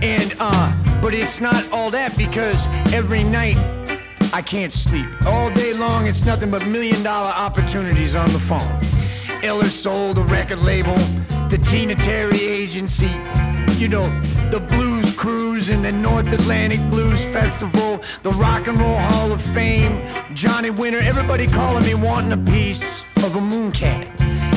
And 0.00 0.34
uh, 0.40 1.00
but 1.02 1.12
it's 1.12 1.42
not 1.42 1.70
all 1.70 1.90
that 1.90 2.16
because 2.16 2.66
every 2.94 3.22
night 3.22 3.58
I 4.32 4.40
can't 4.40 4.72
sleep. 4.72 5.04
All 5.26 5.50
day 5.50 5.74
long, 5.74 6.06
it's 6.06 6.24
nothing 6.24 6.50
but 6.50 6.66
million 6.66 7.02
dollar 7.02 7.28
opportunities 7.28 8.14
on 8.14 8.32
the 8.32 8.38
phone. 8.40 8.80
EllerSoul 9.42 10.16
a 10.16 10.22
record 10.24 10.60
label, 10.60 10.96
the 11.50 11.58
Tina 11.58 11.96
Terry 11.96 12.40
agency, 12.40 13.10
you 13.74 13.88
know, 13.88 14.08
the 14.52 14.60
Blues 14.70 15.16
Cruise 15.16 15.68
and 15.68 15.84
the 15.84 15.90
North 15.90 16.32
Atlantic 16.32 16.78
Blues 16.90 17.24
Festival, 17.24 18.00
the 18.22 18.30
Rock 18.30 18.68
and 18.68 18.78
Roll 18.78 18.96
Hall 18.96 19.32
of 19.32 19.42
Fame, 19.42 20.00
Johnny 20.32 20.70
Winter, 20.70 21.00
everybody 21.00 21.48
calling 21.48 21.84
me 21.84 21.94
wanting 21.94 22.30
a 22.30 22.50
piece 22.52 23.02
of 23.24 23.34
a 23.34 23.40
mooncat. 23.40 24.08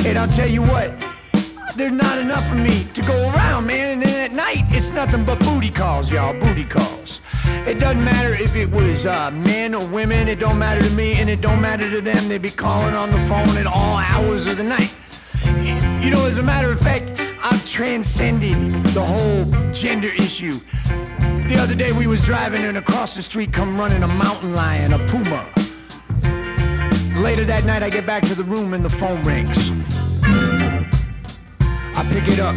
And 0.06 0.16
I'll 0.16 0.28
tell 0.28 0.48
you 0.48 0.62
what, 0.62 0.92
there's 1.74 1.90
not 1.90 2.16
enough 2.18 2.52
of 2.52 2.58
me 2.58 2.86
to 2.94 3.02
go 3.02 3.28
around, 3.30 3.66
man. 3.66 3.94
And 3.94 4.02
then 4.02 4.30
at 4.30 4.32
night, 4.32 4.62
it's 4.68 4.90
nothing 4.90 5.24
but 5.24 5.40
booty 5.40 5.70
calls, 5.70 6.12
y'all, 6.12 6.38
booty 6.38 6.64
calls. 6.64 7.22
It 7.66 7.80
doesn't 7.80 8.04
matter 8.04 8.34
if 8.34 8.54
it 8.54 8.70
was 8.70 9.04
uh, 9.04 9.32
men 9.32 9.74
or 9.74 9.84
women, 9.88 10.28
it 10.28 10.38
don't 10.38 10.60
matter 10.60 10.82
to 10.82 10.90
me, 10.90 11.14
and 11.14 11.28
it 11.28 11.40
don't 11.40 11.60
matter 11.60 11.90
to 11.90 12.00
them. 12.00 12.28
They 12.28 12.38
be 12.38 12.50
calling 12.50 12.94
on 12.94 13.10
the 13.10 13.18
phone 13.26 13.56
at 13.56 13.66
all 13.66 13.96
hours 13.96 14.46
of 14.46 14.58
the 14.58 14.62
night. 14.62 14.94
You 16.02 16.10
know, 16.10 16.26
as 16.26 16.38
a 16.38 16.42
matter 16.42 16.70
of 16.70 16.80
fact, 16.80 17.12
I've 17.42 17.68
transcended 17.68 18.84
the 18.86 19.04
whole 19.04 19.44
gender 19.72 20.08
issue. 20.08 20.60
The 21.48 21.56
other 21.58 21.74
day 21.74 21.92
we 21.92 22.06
was 22.06 22.22
driving 22.22 22.64
and 22.64 22.78
across 22.78 23.14
the 23.14 23.22
street 23.22 23.52
come 23.52 23.78
running 23.78 24.02
a 24.02 24.08
mountain 24.08 24.54
lion, 24.54 24.92
a 24.92 24.98
puma. 25.06 25.46
Later 27.20 27.44
that 27.44 27.64
night 27.64 27.82
I 27.82 27.90
get 27.90 28.06
back 28.06 28.22
to 28.24 28.34
the 28.34 28.44
room 28.44 28.74
and 28.74 28.84
the 28.84 28.90
phone 28.90 29.22
rings. 29.22 29.70
I 31.96 32.04
pick 32.10 32.28
it 32.28 32.40
up. 32.40 32.56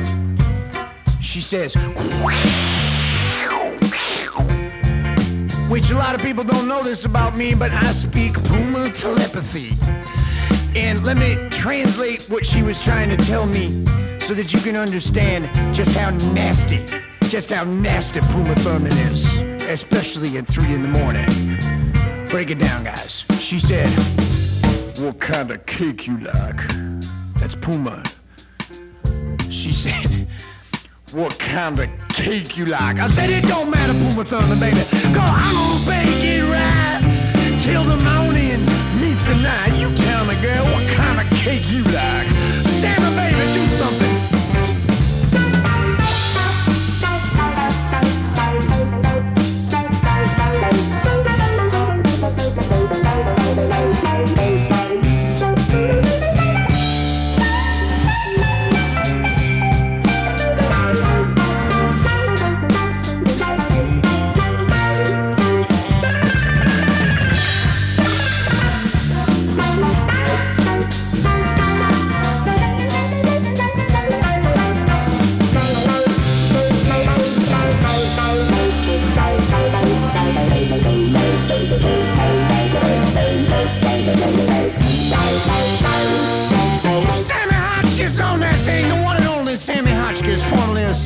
She 1.22 1.42
says, 1.42 1.76
which 5.70 5.92
a 5.92 5.96
lot 5.96 6.16
of 6.16 6.22
people 6.22 6.44
don't 6.44 6.68
know 6.68 6.82
this 6.82 7.06
about 7.06 7.36
me, 7.36 7.54
but 7.54 7.72
I 7.72 7.92
speak 7.92 8.34
Puma 8.46 8.90
telepathy. 8.92 9.78
And 10.78 11.04
let 11.04 11.18
me 11.18 11.36
translate 11.50 12.30
what 12.30 12.46
she 12.46 12.62
was 12.62 12.82
trying 12.84 13.10
to 13.10 13.18
tell 13.18 13.48
me 13.48 13.84
so 14.20 14.36
that 14.36 14.54
you 14.54 14.60
can 14.60 14.76
understand 14.76 15.50
just 15.74 15.98
how 15.98 16.12
nasty, 16.34 16.86
just 17.24 17.50
how 17.50 17.64
nasty 17.64 18.22
Puma 18.22 18.56
Thurman 18.58 18.92
is, 19.10 19.40
especially 19.64 20.38
at 20.38 20.48
3 20.48 20.76
in 20.76 20.84
the 20.84 20.88
morning. 20.88 21.26
Break 22.30 22.52
it 22.52 22.60
down, 22.60 22.84
guys. 22.84 23.26
She 23.40 23.58
said, 23.58 23.90
What 25.00 25.20
kind 25.20 25.50
of 25.50 25.66
cake 25.66 26.06
you 26.06 26.20
like? 26.20 26.62
That's 27.40 27.56
Puma. 27.56 28.04
She 29.50 29.74
said, 29.74 30.28
what 31.12 31.40
kind 31.40 31.80
of 31.80 31.90
cake 32.10 32.56
you 32.58 32.68
like. 32.68 33.00
I 33.00 33.08
said 33.08 33.32
it 33.32 33.48
don't 33.48 33.72
matter, 33.72 33.94
Puma 33.94 34.26
Thunder, 34.26 34.56
baby. 34.58 34.78
Cause 35.16 35.18
I'm 35.18 35.56
gonna 35.56 35.86
bake 35.90 36.24
it 36.24 36.44
right 36.44 37.17
till 37.68 37.84
the 37.84 37.98
morning 38.10 38.66
meets 39.02 39.28
the 39.28 39.36
night. 39.36 39.74
You 39.78 39.94
tell 39.94 40.26
me, 40.26 40.36
girl, 40.42 40.64
what 40.74 40.88
kind 40.90 41.20
of 41.20 41.28
cake 41.38 41.70
you 41.70 41.84
like. 41.84 42.30
Santa, 42.80 43.10
baby, 43.16 43.54
do 43.54 43.68
something. 43.68 44.17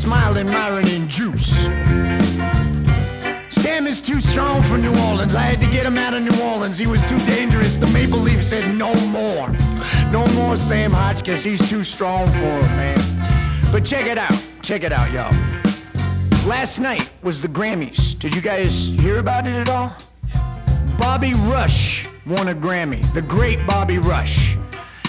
Smiling 0.01 0.47
Myron 0.47 0.87
and 0.87 1.07
Juice. 1.07 1.65
Sam 3.49 3.85
is 3.85 4.01
too 4.01 4.19
strong 4.19 4.63
for 4.63 4.77
New 4.77 4.93
Orleans. 5.07 5.35
I 5.35 5.41
had 5.43 5.61
to 5.61 5.69
get 5.69 5.85
him 5.85 5.97
out 5.97 6.13
of 6.13 6.23
New 6.23 6.43
Orleans. 6.43 6.77
He 6.77 6.87
was 6.87 7.01
too 7.07 7.19
dangerous. 7.19 7.75
The 7.75 7.87
Maple 7.87 8.17
Leaf 8.17 8.43
said 8.43 8.75
no 8.75 8.93
more. 9.07 9.49
No 10.11 10.25
more 10.33 10.55
Sam 10.55 10.91
Hotchkiss. 10.91 11.43
He's 11.43 11.69
too 11.69 11.83
strong 11.83 12.27
for 12.27 12.39
him, 12.39 12.75
man. 12.75 13.71
But 13.71 13.85
check 13.85 14.07
it 14.07 14.17
out. 14.17 14.37
Check 14.61 14.83
it 14.83 14.91
out, 14.91 15.11
y'all. 15.11 15.33
Last 16.47 16.79
night 16.79 17.11
was 17.21 17.41
the 17.41 17.47
Grammys. 17.47 18.17
Did 18.17 18.33
you 18.33 18.41
guys 18.41 18.87
hear 18.87 19.19
about 19.19 19.45
it 19.45 19.53
at 19.53 19.69
all? 19.69 19.95
Bobby 20.97 21.33
Rush 21.33 22.07
won 22.25 22.47
a 22.47 22.55
Grammy. 22.55 23.01
The 23.13 23.21
great 23.21 23.65
Bobby 23.67 23.99
Rush. 23.99 24.57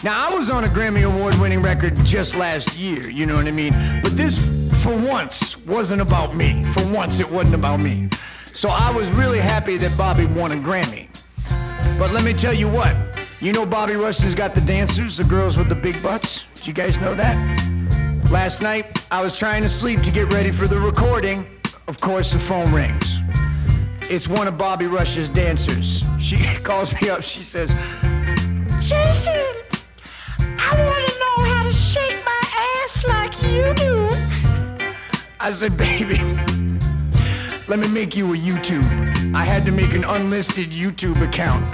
Now, 0.05 0.29
I 0.29 0.35
was 0.35 0.51
on 0.51 0.65
a 0.65 0.69
Grammy 0.69 1.05
Award 1.05 1.37
winning 1.37 1.62
record 1.62 1.97
just 2.05 2.35
last 2.35 2.77
year, 2.77 3.09
you 3.09 3.25
know 3.25 3.37
what 3.37 3.47
I 3.47 3.53
mean? 3.53 3.73
But 4.03 4.17
this 4.17 4.37
for 4.83 4.97
once 4.97 5.57
wasn't 5.65 6.03
about 6.03 6.35
me. 6.35 6.65
For 6.73 6.85
once 6.88 7.21
it 7.21 7.31
wasn't 7.31 7.55
about 7.55 7.79
me. 7.79 8.09
So 8.53 8.69
I 8.69 8.91
was 8.91 9.09
really 9.12 9.38
happy 9.38 9.77
that 9.77 9.97
Bobby 9.97 10.27
won 10.27 10.51
a 10.51 10.57
Grammy. 10.57 11.09
But 12.01 12.11
let 12.12 12.25
me 12.25 12.33
tell 12.33 12.53
you 12.53 12.69
what. 12.69 12.97
You 13.41 13.53
know 13.53 13.65
Bobby 13.65 13.95
Rush 13.95 14.19
has 14.19 14.35
got 14.35 14.57
the 14.57 14.61
dancers, 14.61 15.17
the 15.17 15.25
girls 15.25 15.57
with 15.57 15.69
the 15.69 15.77
big 15.77 16.03
butts? 16.03 16.47
Do 16.57 16.65
you 16.65 16.73
guys 16.73 16.99
know 17.01 17.15
that? 17.15 17.37
Last 18.29 18.61
night, 18.61 19.07
I 19.12 19.23
was 19.23 19.37
trying 19.37 19.62
to 19.62 19.69
sleep 19.69 20.03
to 20.03 20.11
get 20.11 20.33
ready 20.33 20.51
for 20.51 20.67
the 20.67 20.81
recording. 20.81 21.47
Of 21.87 22.01
course, 22.01 22.33
the 22.33 22.41
phone 22.41 22.73
rings. 22.73 23.21
It's 24.11 24.27
one 24.27 24.48
of 24.48 24.59
Bobby 24.59 24.87
Rush's 24.87 25.29
dancers. 25.29 26.03
She 26.19 26.37
calls 26.65 26.92
me 27.00 27.09
up. 27.09 27.23
She 27.23 27.44
says, 27.44 27.73
Jason, 28.81 29.63
I 30.65 30.71
want 30.87 31.08
to 31.08 31.15
know 31.19 31.54
how 31.54 31.63
to 31.65 31.73
shake 31.73 32.19
my 32.25 32.42
ass 32.83 33.04
like 33.06 33.42
you 33.42 33.75
do. 33.75 34.08
I 35.40 35.50
said, 35.50 35.77
baby, 35.77 36.19
let 37.67 37.81
me 37.81 37.88
make 37.88 38.15
you 38.15 38.33
a 38.33 38.37
YouTube. 38.37 38.87
I 39.35 39.44
had 39.44 39.65
to 39.67 39.73
make 39.73 39.92
an 39.92 40.04
unlisted 40.04 40.71
YouTube 40.71 41.21
account. 41.21 41.65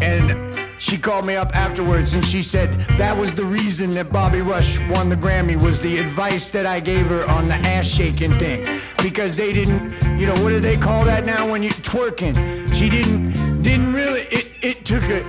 And 0.00 0.58
she 0.78 0.96
called 0.96 1.26
me 1.26 1.36
up 1.36 1.54
afterwards 1.54 2.14
and 2.14 2.24
she 2.24 2.42
said 2.42 2.70
that 2.98 3.16
was 3.16 3.34
the 3.34 3.44
reason 3.44 3.90
that 3.90 4.10
Bobby 4.10 4.40
Rush 4.40 4.80
won 4.88 5.10
the 5.10 5.16
Grammy 5.16 5.60
was 5.62 5.78
the 5.80 5.98
advice 5.98 6.48
that 6.48 6.64
I 6.64 6.80
gave 6.80 7.06
her 7.06 7.28
on 7.28 7.48
the 7.48 7.54
ass 7.54 7.86
shaking 7.86 8.32
thing. 8.38 8.80
Because 9.02 9.36
they 9.36 9.52
didn't, 9.52 9.92
you 10.18 10.26
know, 10.26 10.34
what 10.42 10.48
do 10.48 10.60
they 10.60 10.78
call 10.78 11.04
that 11.04 11.26
now 11.26 11.50
when 11.50 11.62
you 11.62 11.70
twerking? 11.70 12.34
She 12.74 12.88
didn't, 12.88 13.62
didn't 13.62 13.92
really, 13.92 14.22
it, 14.22 14.52
it 14.62 14.84
took 14.86 15.04
a, 15.04 15.22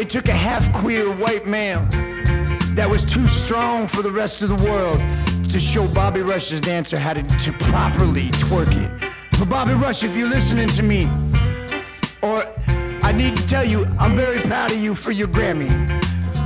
it 0.00 0.08
took 0.08 0.28
a 0.28 0.32
half 0.32 0.72
queer 0.72 1.04
white 1.12 1.46
male 1.46 1.86
that 2.76 2.88
was 2.88 3.04
too 3.06 3.26
strong 3.26 3.88
for 3.88 4.02
the 4.02 4.10
rest 4.10 4.42
of 4.42 4.50
the 4.50 4.64
world 4.64 5.00
to 5.50 5.58
show 5.58 5.88
Bobby 5.88 6.20
Rush's 6.20 6.60
dancer 6.60 6.98
how 6.98 7.14
to, 7.14 7.22
to 7.22 7.52
properly 7.54 8.28
twerk 8.30 8.70
it. 8.76 9.12
For 9.38 9.46
Bobby 9.46 9.72
Rush, 9.72 10.02
if 10.02 10.14
you're 10.14 10.28
listening 10.28 10.68
to 10.68 10.82
me, 10.82 11.04
or 12.22 12.44
I 13.02 13.12
need 13.12 13.34
to 13.36 13.46
tell 13.46 13.64
you, 13.64 13.86
I'm 13.98 14.14
very 14.14 14.40
proud 14.40 14.72
of 14.72 14.76
you 14.76 14.94
for 14.94 15.10
your 15.10 15.28
Grammy. 15.28 15.70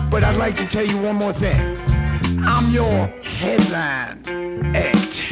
But 0.08 0.22
I'd 0.22 0.36
like 0.36 0.54
to 0.56 0.66
tell 0.68 0.86
you 0.86 0.98
one 0.98 1.16
more 1.16 1.32
thing. 1.32 1.76
I'm 2.44 2.70
your 2.70 3.08
headline 3.22 4.76
act. 4.76 5.24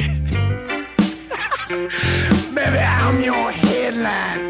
Baby, 2.55 2.77
I'm 2.77 3.21
your 3.21 3.51
headline 3.51 4.48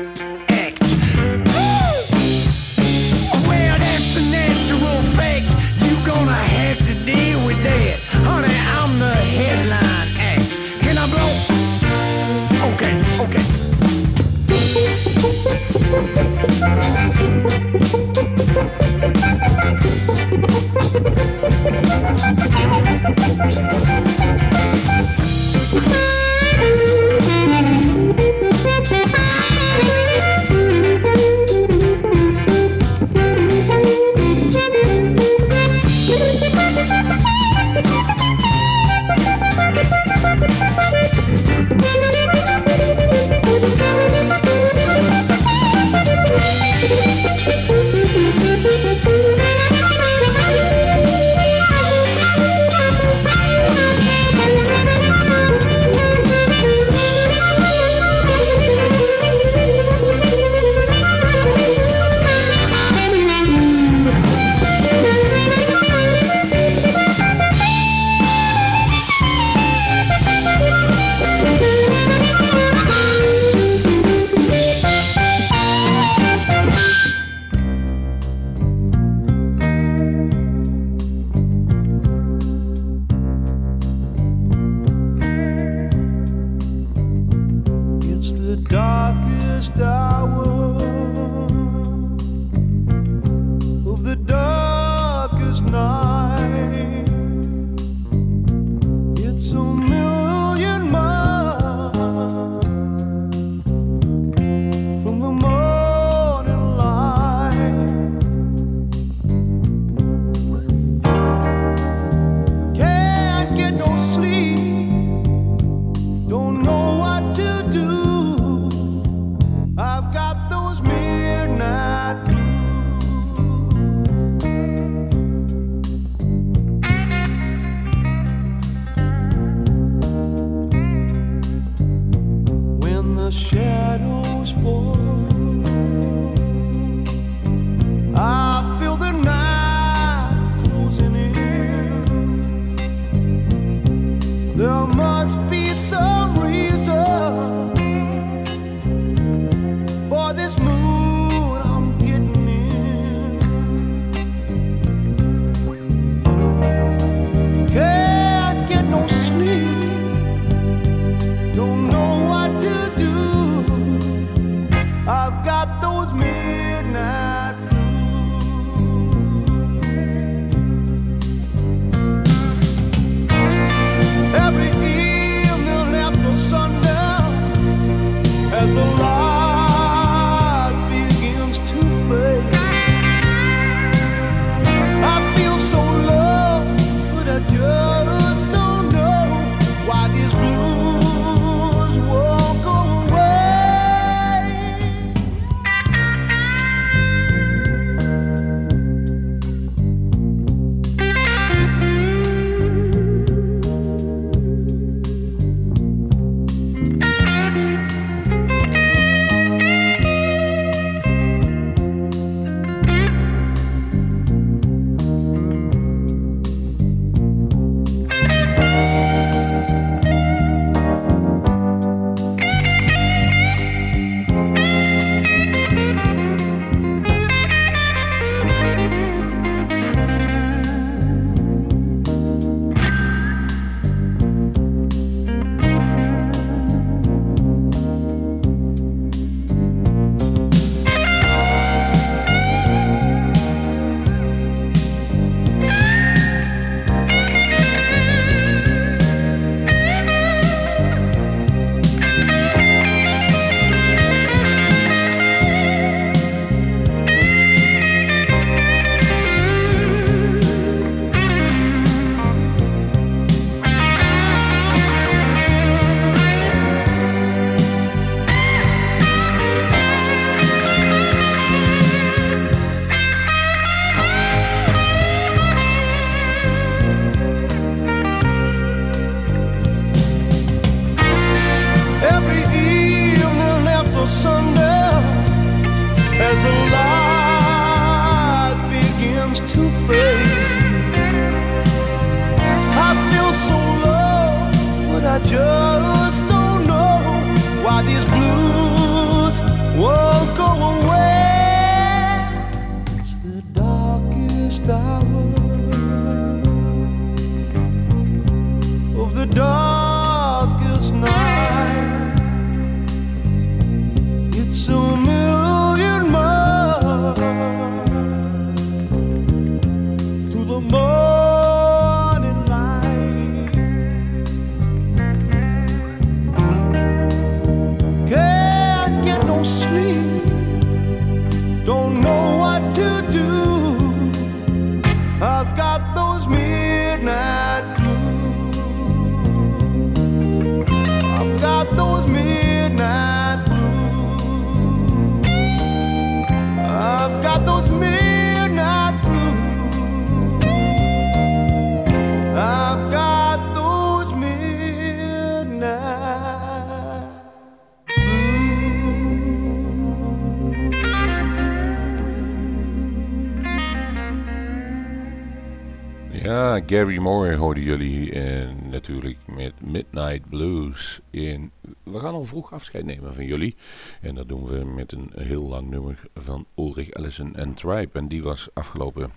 Gary 366.66 366.98
Moore 366.98 367.36
hoorden 367.36 367.64
jullie 367.64 368.12
en 368.12 368.70
natuurlijk 368.70 369.18
met 369.26 369.54
Midnight 369.62 370.30
Blues. 370.30 371.00
En 371.12 371.52
we 371.84 372.00
gaan 372.00 372.14
al 372.14 372.24
vroeg 372.24 372.54
afscheid 372.54 372.86
nemen 372.86 373.14
van 373.14 373.26
jullie. 373.26 373.56
En 374.02 374.16
dat 374.16 374.28
doen 374.28 374.46
we 374.46 374.66
met 374.66 374.92
een 374.92 375.12
heel 375.16 375.44
lang 375.44 375.70
nummer 375.70 376.00
van 376.16 376.46
Ulrich 376.56 376.90
Ellison 376.90 377.36
en 377.36 377.54
Tribe. 377.54 378.00
En 378.00 378.08
die 378.08 378.24
was 378.24 378.48
afgelopen 378.54 379.12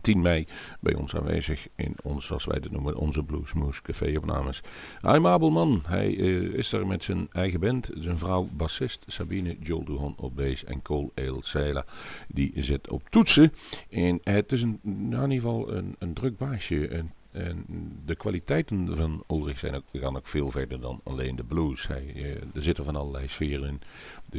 10 0.00 0.20
mei 0.20 0.46
bij 0.80 0.94
ons 0.94 1.16
aanwezig 1.16 1.66
in 1.74 1.94
ons, 2.02 2.26
zoals 2.26 2.44
wij 2.44 2.58
het 2.62 2.70
noemen, 2.70 2.96
onze 2.96 3.22
Bluesmoose 3.22 3.82
Café 3.82 4.16
opnames. 4.16 4.60
I'm 5.02 5.26
Abelman, 5.26 5.82
hij 5.86 6.14
uh, 6.14 6.54
is 6.54 6.70
daar 6.70 6.86
met 6.86 7.04
zijn 7.04 7.28
eigen 7.32 7.60
band, 7.60 7.90
zijn 7.98 8.18
vrouw 8.18 8.48
bassist 8.52 9.04
Sabine 9.06 9.56
Jolduhon 9.60 10.14
op 10.16 10.36
bass 10.36 10.64
en 10.64 10.82
Cole 10.82 11.10
Sela, 11.40 11.84
die 12.28 12.52
zit 12.56 12.90
op 12.90 13.02
toetsen. 13.10 13.52
En 13.90 14.20
het 14.22 14.52
is 14.52 14.62
een, 14.62 14.80
nou 14.82 15.24
in 15.24 15.30
ieder 15.30 15.48
geval 15.48 15.72
een, 15.72 15.96
een 15.98 16.12
druk 16.12 16.36
baasje, 16.36 17.04
en 17.34 17.64
de 18.04 18.16
kwaliteiten 18.16 18.96
van 18.96 19.24
Ulrich 19.30 19.58
zijn 19.58 19.74
ook, 19.74 19.84
gaan 19.92 20.16
ook 20.16 20.26
veel 20.26 20.50
verder 20.50 20.80
dan 20.80 21.00
alleen 21.04 21.36
de 21.36 21.44
blues. 21.44 21.86
Hij, 21.86 22.12
eh, 22.14 22.24
er 22.54 22.62
zitten 22.62 22.84
van 22.84 22.96
allerlei 22.96 23.28
sferen 23.28 23.68
in. 23.68 23.80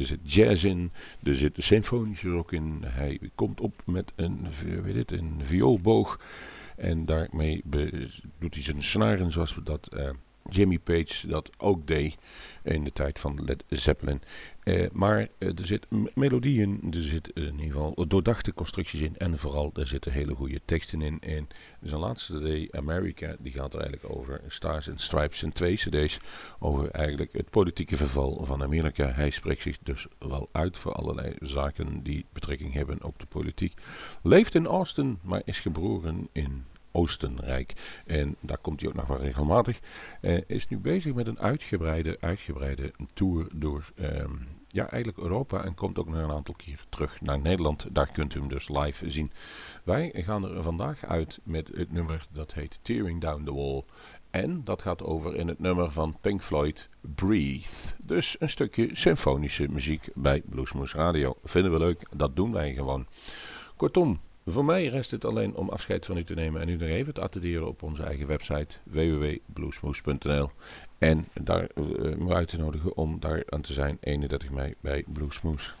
Er 0.00 0.06
zit 0.06 0.32
jazz 0.32 0.64
in, 0.64 0.92
er 1.22 1.34
zit 1.34 1.52
symfonische 1.56 2.30
rock 2.30 2.52
in. 2.52 2.82
Hij 2.84 3.20
komt 3.34 3.60
op 3.60 3.82
met 3.84 4.12
een, 4.14 4.46
weet 4.82 4.94
het, 4.94 5.12
een 5.12 5.40
vioolboog. 5.42 6.20
En 6.76 7.04
daarmee 7.04 7.62
doet 8.38 8.54
hij 8.54 8.62
zijn 8.62 8.82
snaren 8.82 9.32
zoals 9.32 9.54
we 9.54 9.62
dat... 9.62 9.88
Uh, 9.94 10.10
Jimmy 10.50 10.78
Page 10.78 11.26
dat 11.28 11.50
ook 11.58 11.86
deed 11.86 12.16
in 12.62 12.84
de 12.84 12.92
tijd 12.92 13.18
van 13.18 13.38
Led 13.44 13.64
Zeppelin. 13.68 14.22
Uh, 14.64 14.86
maar 14.92 15.20
uh, 15.38 15.48
er 15.48 15.66
zit 15.66 15.86
melodie 16.14 16.60
in, 16.60 16.80
er 16.90 17.02
zitten 17.02 17.34
in 17.34 17.52
ieder 17.52 17.72
geval 17.72 18.04
doordachte 18.08 18.54
constructies 18.54 19.00
in 19.00 19.16
en 19.16 19.38
vooral 19.38 19.70
er 19.74 19.86
zitten 19.86 20.12
hele 20.12 20.34
goede 20.34 20.60
teksten 20.64 21.02
in. 21.02 21.20
En 21.20 21.48
zijn 21.82 22.00
laatste 22.00 22.38
CD, 22.38 22.74
America, 22.74 23.36
die 23.38 23.52
gaat 23.52 23.74
er 23.74 23.80
eigenlijk 23.80 24.16
over 24.16 24.40
Stars 24.48 24.90
and 24.90 25.00
Stripes 25.00 25.42
en 25.42 25.52
twee 25.52 25.74
cd's 25.74 26.18
over 26.58 26.90
eigenlijk 26.90 27.32
het 27.32 27.50
politieke 27.50 27.96
verval 27.96 28.44
van 28.44 28.62
Amerika. 28.62 29.12
Hij 29.12 29.30
spreekt 29.30 29.62
zich 29.62 29.78
dus 29.82 30.06
wel 30.18 30.48
uit 30.52 30.78
voor 30.78 30.92
allerlei 30.92 31.34
zaken 31.40 32.02
die 32.02 32.26
betrekking 32.32 32.72
hebben 32.72 33.04
op 33.04 33.18
de 33.18 33.26
politiek. 33.26 33.74
Leeft 34.22 34.54
in 34.54 34.66
Austin, 34.66 35.18
maar 35.22 35.42
is 35.44 35.60
geboren 35.60 36.28
in 36.32 36.64
Oostenrijk. 36.96 38.00
En 38.06 38.36
daar 38.40 38.58
komt 38.58 38.80
hij 38.80 38.88
ook 38.88 38.96
nog 38.96 39.06
wel 39.06 39.20
regelmatig. 39.20 39.80
Uh, 40.20 40.40
is 40.46 40.68
nu 40.68 40.78
bezig 40.78 41.14
met 41.14 41.26
een 41.26 41.40
uitgebreide, 41.40 42.16
uitgebreide 42.20 42.92
tour 43.14 43.46
door 43.52 43.92
ehm, 43.96 44.32
ja, 44.68 44.88
eigenlijk 44.90 45.22
Europa 45.22 45.64
en 45.64 45.74
komt 45.74 45.98
ook 45.98 46.08
nog 46.08 46.22
een 46.22 46.30
aantal 46.30 46.54
keer 46.54 46.80
terug 46.88 47.20
naar 47.20 47.38
Nederland. 47.38 47.86
Daar 47.92 48.12
kunt 48.12 48.34
u 48.34 48.38
hem 48.38 48.48
dus 48.48 48.68
live 48.68 49.10
zien. 49.10 49.32
Wij 49.84 50.12
gaan 50.14 50.48
er 50.48 50.62
vandaag 50.62 51.04
uit 51.04 51.40
met 51.42 51.70
het 51.74 51.92
nummer 51.92 52.26
dat 52.32 52.54
heet 52.54 52.78
Tearing 52.82 53.20
Down 53.20 53.44
the 53.44 53.54
Wall. 53.54 53.84
En 54.30 54.64
dat 54.64 54.82
gaat 54.82 55.02
over 55.02 55.36
in 55.36 55.48
het 55.48 55.58
nummer 55.58 55.90
van 55.90 56.16
Pink 56.20 56.42
Floyd, 56.42 56.88
Breathe. 57.00 57.68
Dus 58.04 58.36
een 58.38 58.50
stukje 58.50 58.88
symfonische 58.92 59.68
muziek 59.68 60.08
bij 60.14 60.42
Bluesmoose 60.44 60.96
Radio. 60.96 61.36
Vinden 61.44 61.72
we 61.72 61.78
leuk, 61.78 62.08
dat 62.16 62.36
doen 62.36 62.52
wij 62.52 62.74
gewoon. 62.74 63.06
Kortom, 63.76 64.20
voor 64.46 64.64
mij 64.64 64.86
rest 64.86 65.10
het 65.10 65.24
alleen 65.24 65.54
om 65.54 65.68
afscheid 65.68 66.06
van 66.06 66.16
u 66.16 66.24
te 66.24 66.34
nemen 66.34 66.60
en 66.60 66.68
u 66.68 66.76
nog 66.76 66.88
even 66.88 67.14
te 67.14 67.20
attenderen 67.20 67.66
op 67.66 67.82
onze 67.82 68.02
eigen 68.02 68.26
website 68.26 68.76
www.bluesmoes.nl 68.82 70.50
en 70.98 71.26
daar 71.42 71.68
uh, 71.74 72.30
uit 72.30 72.48
te 72.48 72.56
nodigen 72.56 72.96
om 72.96 73.20
daar 73.20 73.42
aan 73.46 73.60
te 73.60 73.72
zijn 73.72 73.98
31 74.00 74.50
mei 74.50 74.74
bij 74.80 75.04
Bluesmoes. 75.06 75.74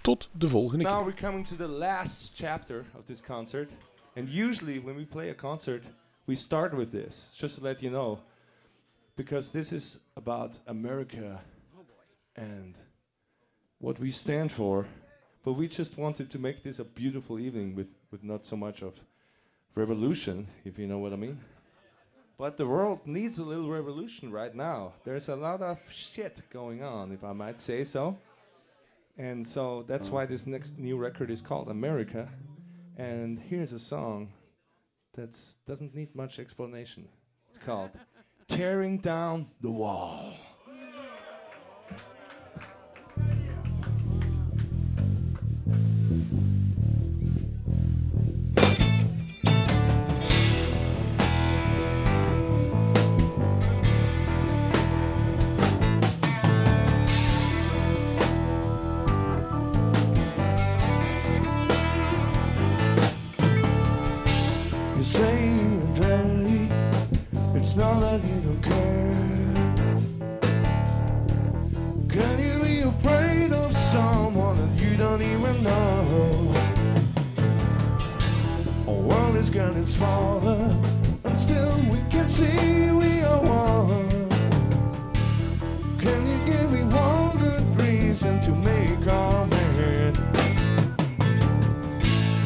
Tot 0.00 0.28
de 0.32 0.48
volgende 0.48 0.84
keer. 0.84 0.92
Now 0.92 1.04
we're 1.04 1.20
coming 1.20 1.46
to 1.46 1.56
the 1.56 1.68
last 1.68 2.30
chapter 2.34 2.84
of 2.98 3.04
this 3.04 3.20
concert. 3.20 3.70
And 4.16 4.28
usually 4.28 4.82
when 4.82 4.96
we 4.96 5.04
play 5.04 5.30
a 5.30 5.34
concert, 5.34 5.84
we 6.24 6.34
start 6.34 6.72
with 6.72 6.90
this, 6.90 7.34
just 7.36 7.54
to 7.54 7.62
let 7.62 7.80
you 7.80 7.92
know. 7.92 8.18
Because 9.14 9.50
this 9.50 9.72
is 9.72 9.98
about 10.14 10.60
America 10.64 11.40
and 12.34 12.76
what 13.78 13.98
we 13.98 14.10
stand 14.10 14.52
for. 14.52 14.86
But 15.44 15.54
we 15.54 15.66
just 15.66 15.98
wanted 15.98 16.30
to 16.30 16.38
make 16.38 16.62
this 16.62 16.78
a 16.78 16.84
beautiful 16.84 17.38
evening 17.38 17.74
with, 17.74 17.88
with 18.10 18.22
not 18.22 18.46
so 18.46 18.56
much 18.56 18.82
of 18.82 18.94
revolution, 19.74 20.46
if 20.64 20.78
you 20.78 20.86
know 20.86 20.98
what 20.98 21.12
I 21.12 21.16
mean. 21.16 21.40
But 22.38 22.56
the 22.56 22.66
world 22.66 23.00
needs 23.06 23.38
a 23.38 23.44
little 23.44 23.68
revolution 23.68 24.30
right 24.30 24.54
now. 24.54 24.92
There's 25.04 25.28
a 25.28 25.36
lot 25.36 25.60
of 25.60 25.80
shit 25.90 26.42
going 26.50 26.82
on, 26.82 27.12
if 27.12 27.24
I 27.24 27.32
might 27.32 27.60
say 27.60 27.84
so. 27.84 28.18
And 29.18 29.46
so 29.46 29.84
that's 29.86 30.10
why 30.10 30.26
this 30.26 30.46
next 30.46 30.78
new 30.78 30.96
record 30.96 31.30
is 31.30 31.42
called 31.42 31.68
America. 31.68 32.28
And 32.96 33.38
here's 33.38 33.72
a 33.72 33.78
song 33.78 34.32
that 35.14 35.38
doesn't 35.66 35.94
need 35.94 36.14
much 36.14 36.38
explanation. 36.38 37.08
It's 37.50 37.58
called 37.58 37.90
Tearing 38.48 38.98
Down 38.98 39.48
the 39.60 39.70
Wall. 39.70 40.34
is 79.42 79.50
getting 79.50 79.86
smaller, 79.86 80.76
and 81.24 81.38
still 81.38 81.74
we 81.90 81.98
can 82.08 82.28
see 82.28 82.92
we 82.92 83.22
are 83.22 83.42
one. 83.42 84.28
Can 85.98 86.20
you 86.30 86.38
give 86.46 86.70
me 86.70 86.82
one 86.84 87.36
good 87.38 87.64
reason 87.82 88.40
to 88.42 88.52
make 88.52 89.04
our 89.08 89.44
man? 89.46 90.12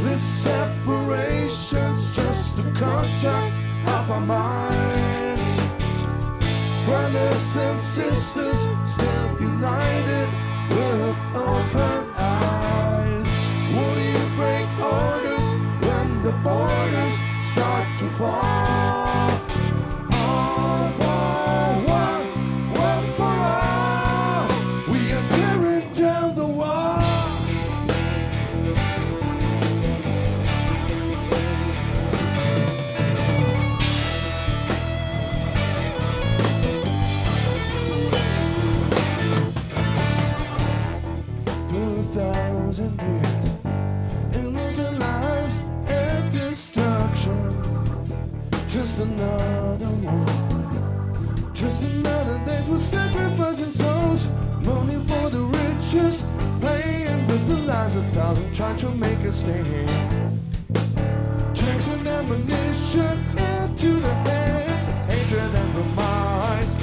This 0.05 0.23
separation's 0.23 2.17
just 2.17 2.59
a 2.59 2.63
construct 2.73 3.55
of 3.95 4.11
our 4.11 4.21
minds. 4.21 5.51
Brothers 6.87 7.57
and 7.57 7.83
sisters, 7.83 8.61
still 8.87 9.41
united 9.41 10.29
with 10.71 11.19
open. 11.35 12.06
borders 16.47 17.17
start 17.43 17.99
to 17.99 18.09
fall. 18.09 19.36
another 49.13 49.93
one. 50.05 51.55
Just 51.55 51.83
another 51.83 52.39
day 52.45 52.63
for 52.67 52.79
sacrificing 52.79 53.71
souls, 53.71 54.29
money 54.63 54.99
for 55.07 55.31
the 55.31 55.43
riches, 55.43 56.25
playing 56.61 57.27
with 57.27 57.47
the 57.49 57.57
lives 57.57 57.97
of 57.97 58.05
thousands, 58.13 58.57
trying 58.57 58.77
to 58.77 58.91
make 58.91 59.19
a 59.21 59.33
stand. 59.33 60.41
Takes 61.55 61.87
an 61.89 62.07
ammunition 62.07 63.19
into 63.53 64.01
the 64.01 64.15
hands, 64.29 64.87
hatred 65.11 65.55
and 65.61 65.75
remorse. 65.75 66.75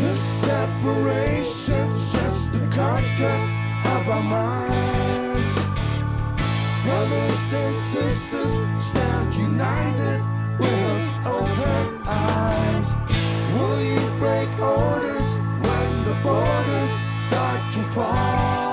This 0.00 0.20
separation's 0.44 2.12
just 2.12 2.54
a 2.54 2.60
construct 2.70 3.86
of 3.86 4.08
our 4.08 4.22
minds. 4.22 5.11
Brothers 6.84 7.52
and 7.52 7.78
sisters, 7.78 8.52
stand 8.84 9.32
united 9.34 10.20
with 10.58 11.26
open 11.26 12.02
eyes. 12.04 12.92
Will 13.54 13.80
you 13.80 14.18
break 14.18 14.48
orders 14.58 15.36
when 15.62 16.04
the 16.04 16.14
borders 16.24 16.90
start 17.20 17.72
to 17.74 17.82
fall? 17.84 18.71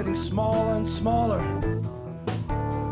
Getting 0.00 0.16
smaller 0.16 0.76
and 0.76 0.88
smaller. 0.88 1.42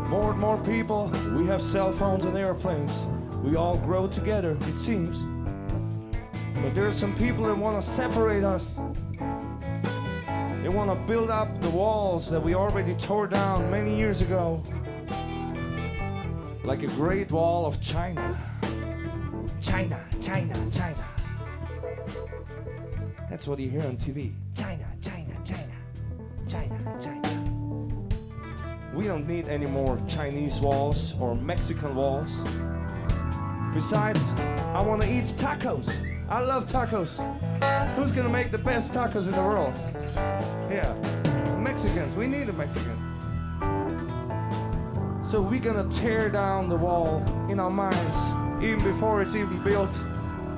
More 0.09 0.29
and 0.29 0.39
more 0.39 0.59
people, 0.59 1.07
we 1.35 1.43
have 1.47 1.59
cell 1.59 1.91
phones 1.91 2.23
and 2.25 2.37
airplanes. 2.37 3.07
We 3.41 3.55
all 3.55 3.79
grow 3.79 4.05
together, 4.07 4.55
it 4.67 4.77
seems. 4.77 5.23
But 6.61 6.75
there 6.75 6.85
are 6.85 6.91
some 6.91 7.15
people 7.15 7.45
that 7.45 7.57
want 7.57 7.81
to 7.81 7.87
separate 7.87 8.43
us. 8.43 8.75
They 10.61 10.69
want 10.69 10.91
to 10.91 11.03
build 11.07 11.31
up 11.31 11.59
the 11.61 11.71
walls 11.71 12.29
that 12.29 12.39
we 12.39 12.53
already 12.53 12.93
tore 12.93 13.25
down 13.25 13.71
many 13.71 13.97
years 13.97 14.21
ago. 14.21 14.61
Like 16.63 16.83
a 16.83 16.89
great 16.89 17.31
wall 17.31 17.65
of 17.65 17.81
China. 17.81 18.37
China, 19.59 19.99
China, 20.21 20.69
China. 20.71 21.05
That's 23.31 23.47
what 23.47 23.57
you 23.57 23.71
hear 23.71 23.81
on 23.81 23.97
TV. 23.97 24.31
We 28.99 29.07
don't 29.07 29.25
need 29.25 29.47
any 29.47 29.65
more 29.65 29.97
Chinese 30.09 30.59
walls 30.59 31.13
or 31.21 31.33
Mexican 31.33 31.95
walls. 31.95 32.43
Besides, 33.73 34.33
I 34.75 34.81
want 34.81 35.01
to 35.01 35.09
eat 35.09 35.23
tacos. 35.23 35.95
I 36.27 36.41
love 36.41 36.65
tacos. 36.67 37.15
Who's 37.95 38.11
gonna 38.11 38.27
make 38.27 38.51
the 38.51 38.57
best 38.57 38.91
tacos 38.91 39.27
in 39.27 39.31
the 39.31 39.41
world? 39.41 39.73
Yeah, 40.69 40.93
Mexicans. 41.57 42.13
We 42.13 42.27
need 42.27 42.47
the 42.47 42.51
Mexicans. 42.51 42.99
So 45.25 45.41
we're 45.41 45.61
gonna 45.61 45.89
tear 45.89 46.27
down 46.29 46.67
the 46.67 46.75
wall 46.75 47.23
in 47.47 47.57
our 47.61 47.71
minds, 47.71 48.33
even 48.61 48.83
before 48.83 49.21
it's 49.21 49.33
even 49.33 49.63
built. 49.63 49.97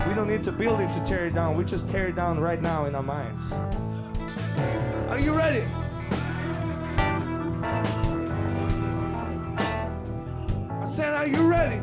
We 0.08 0.16
don't 0.16 0.28
need 0.28 0.44
to 0.46 0.52
build 0.52 0.80
it 0.82 0.92
to 0.94 1.00
tear 1.06 1.28
it 1.28 1.36
down. 1.36 1.58
We 1.58 1.64
just 1.64 1.88
tear 1.89 2.08
it 2.08 2.16
down 2.16 2.39
right 2.39 2.60
now 2.60 2.86
in 2.86 2.96
our 2.96 3.04
minds. 3.04 3.54
Are 5.12 5.20
you 5.20 5.32
ready? 5.34 5.64
Said, 10.92 11.14
Are 11.14 11.26
you 11.26 11.48
ready? 11.48 11.78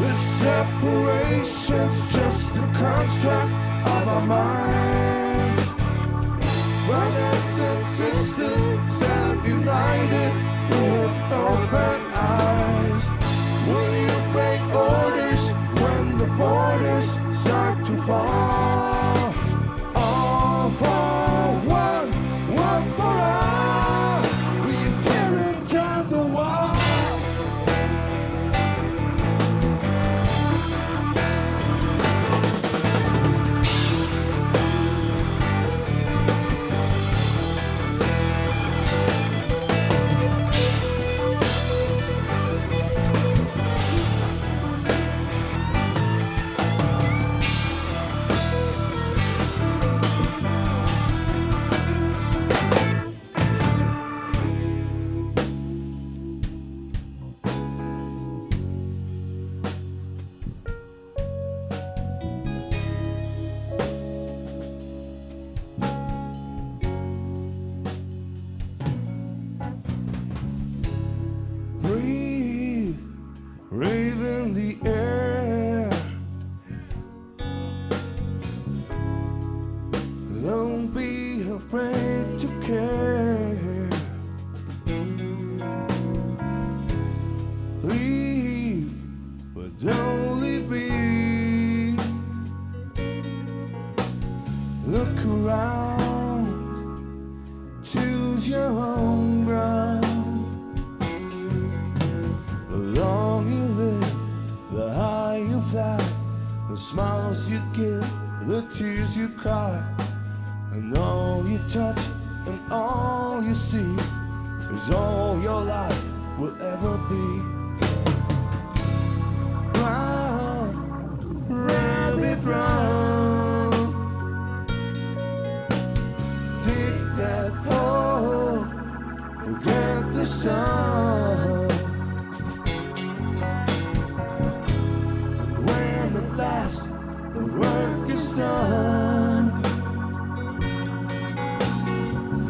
This 0.00 0.18
separation's 0.18 2.12
just 2.12 2.56
a 2.56 2.70
construct 2.74 3.52
of 3.88 4.08
our 4.08 4.26
minds. 4.26 5.62
Brothers 6.84 7.58
and 7.58 7.86
sisters 7.96 8.94
stand 8.96 9.44
united 9.46 10.34
with 10.68 11.16
open 11.32 12.00
eyes. 12.12 13.04
Will 13.66 13.94
you 14.08 14.32
break 14.34 14.60
orders 14.74 15.50
when 15.80 16.18
the 16.18 16.26
borders 16.36 17.16
start 17.34 17.86
to 17.86 17.96
fall? 17.96 19.23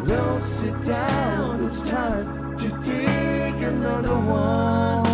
Don't 0.06 0.44
sit 0.44 0.82
down, 0.82 1.64
it's 1.64 1.80
time 1.80 2.56
to 2.58 2.68
dig 2.82 3.54
another 3.62 4.18
one. 4.18 5.13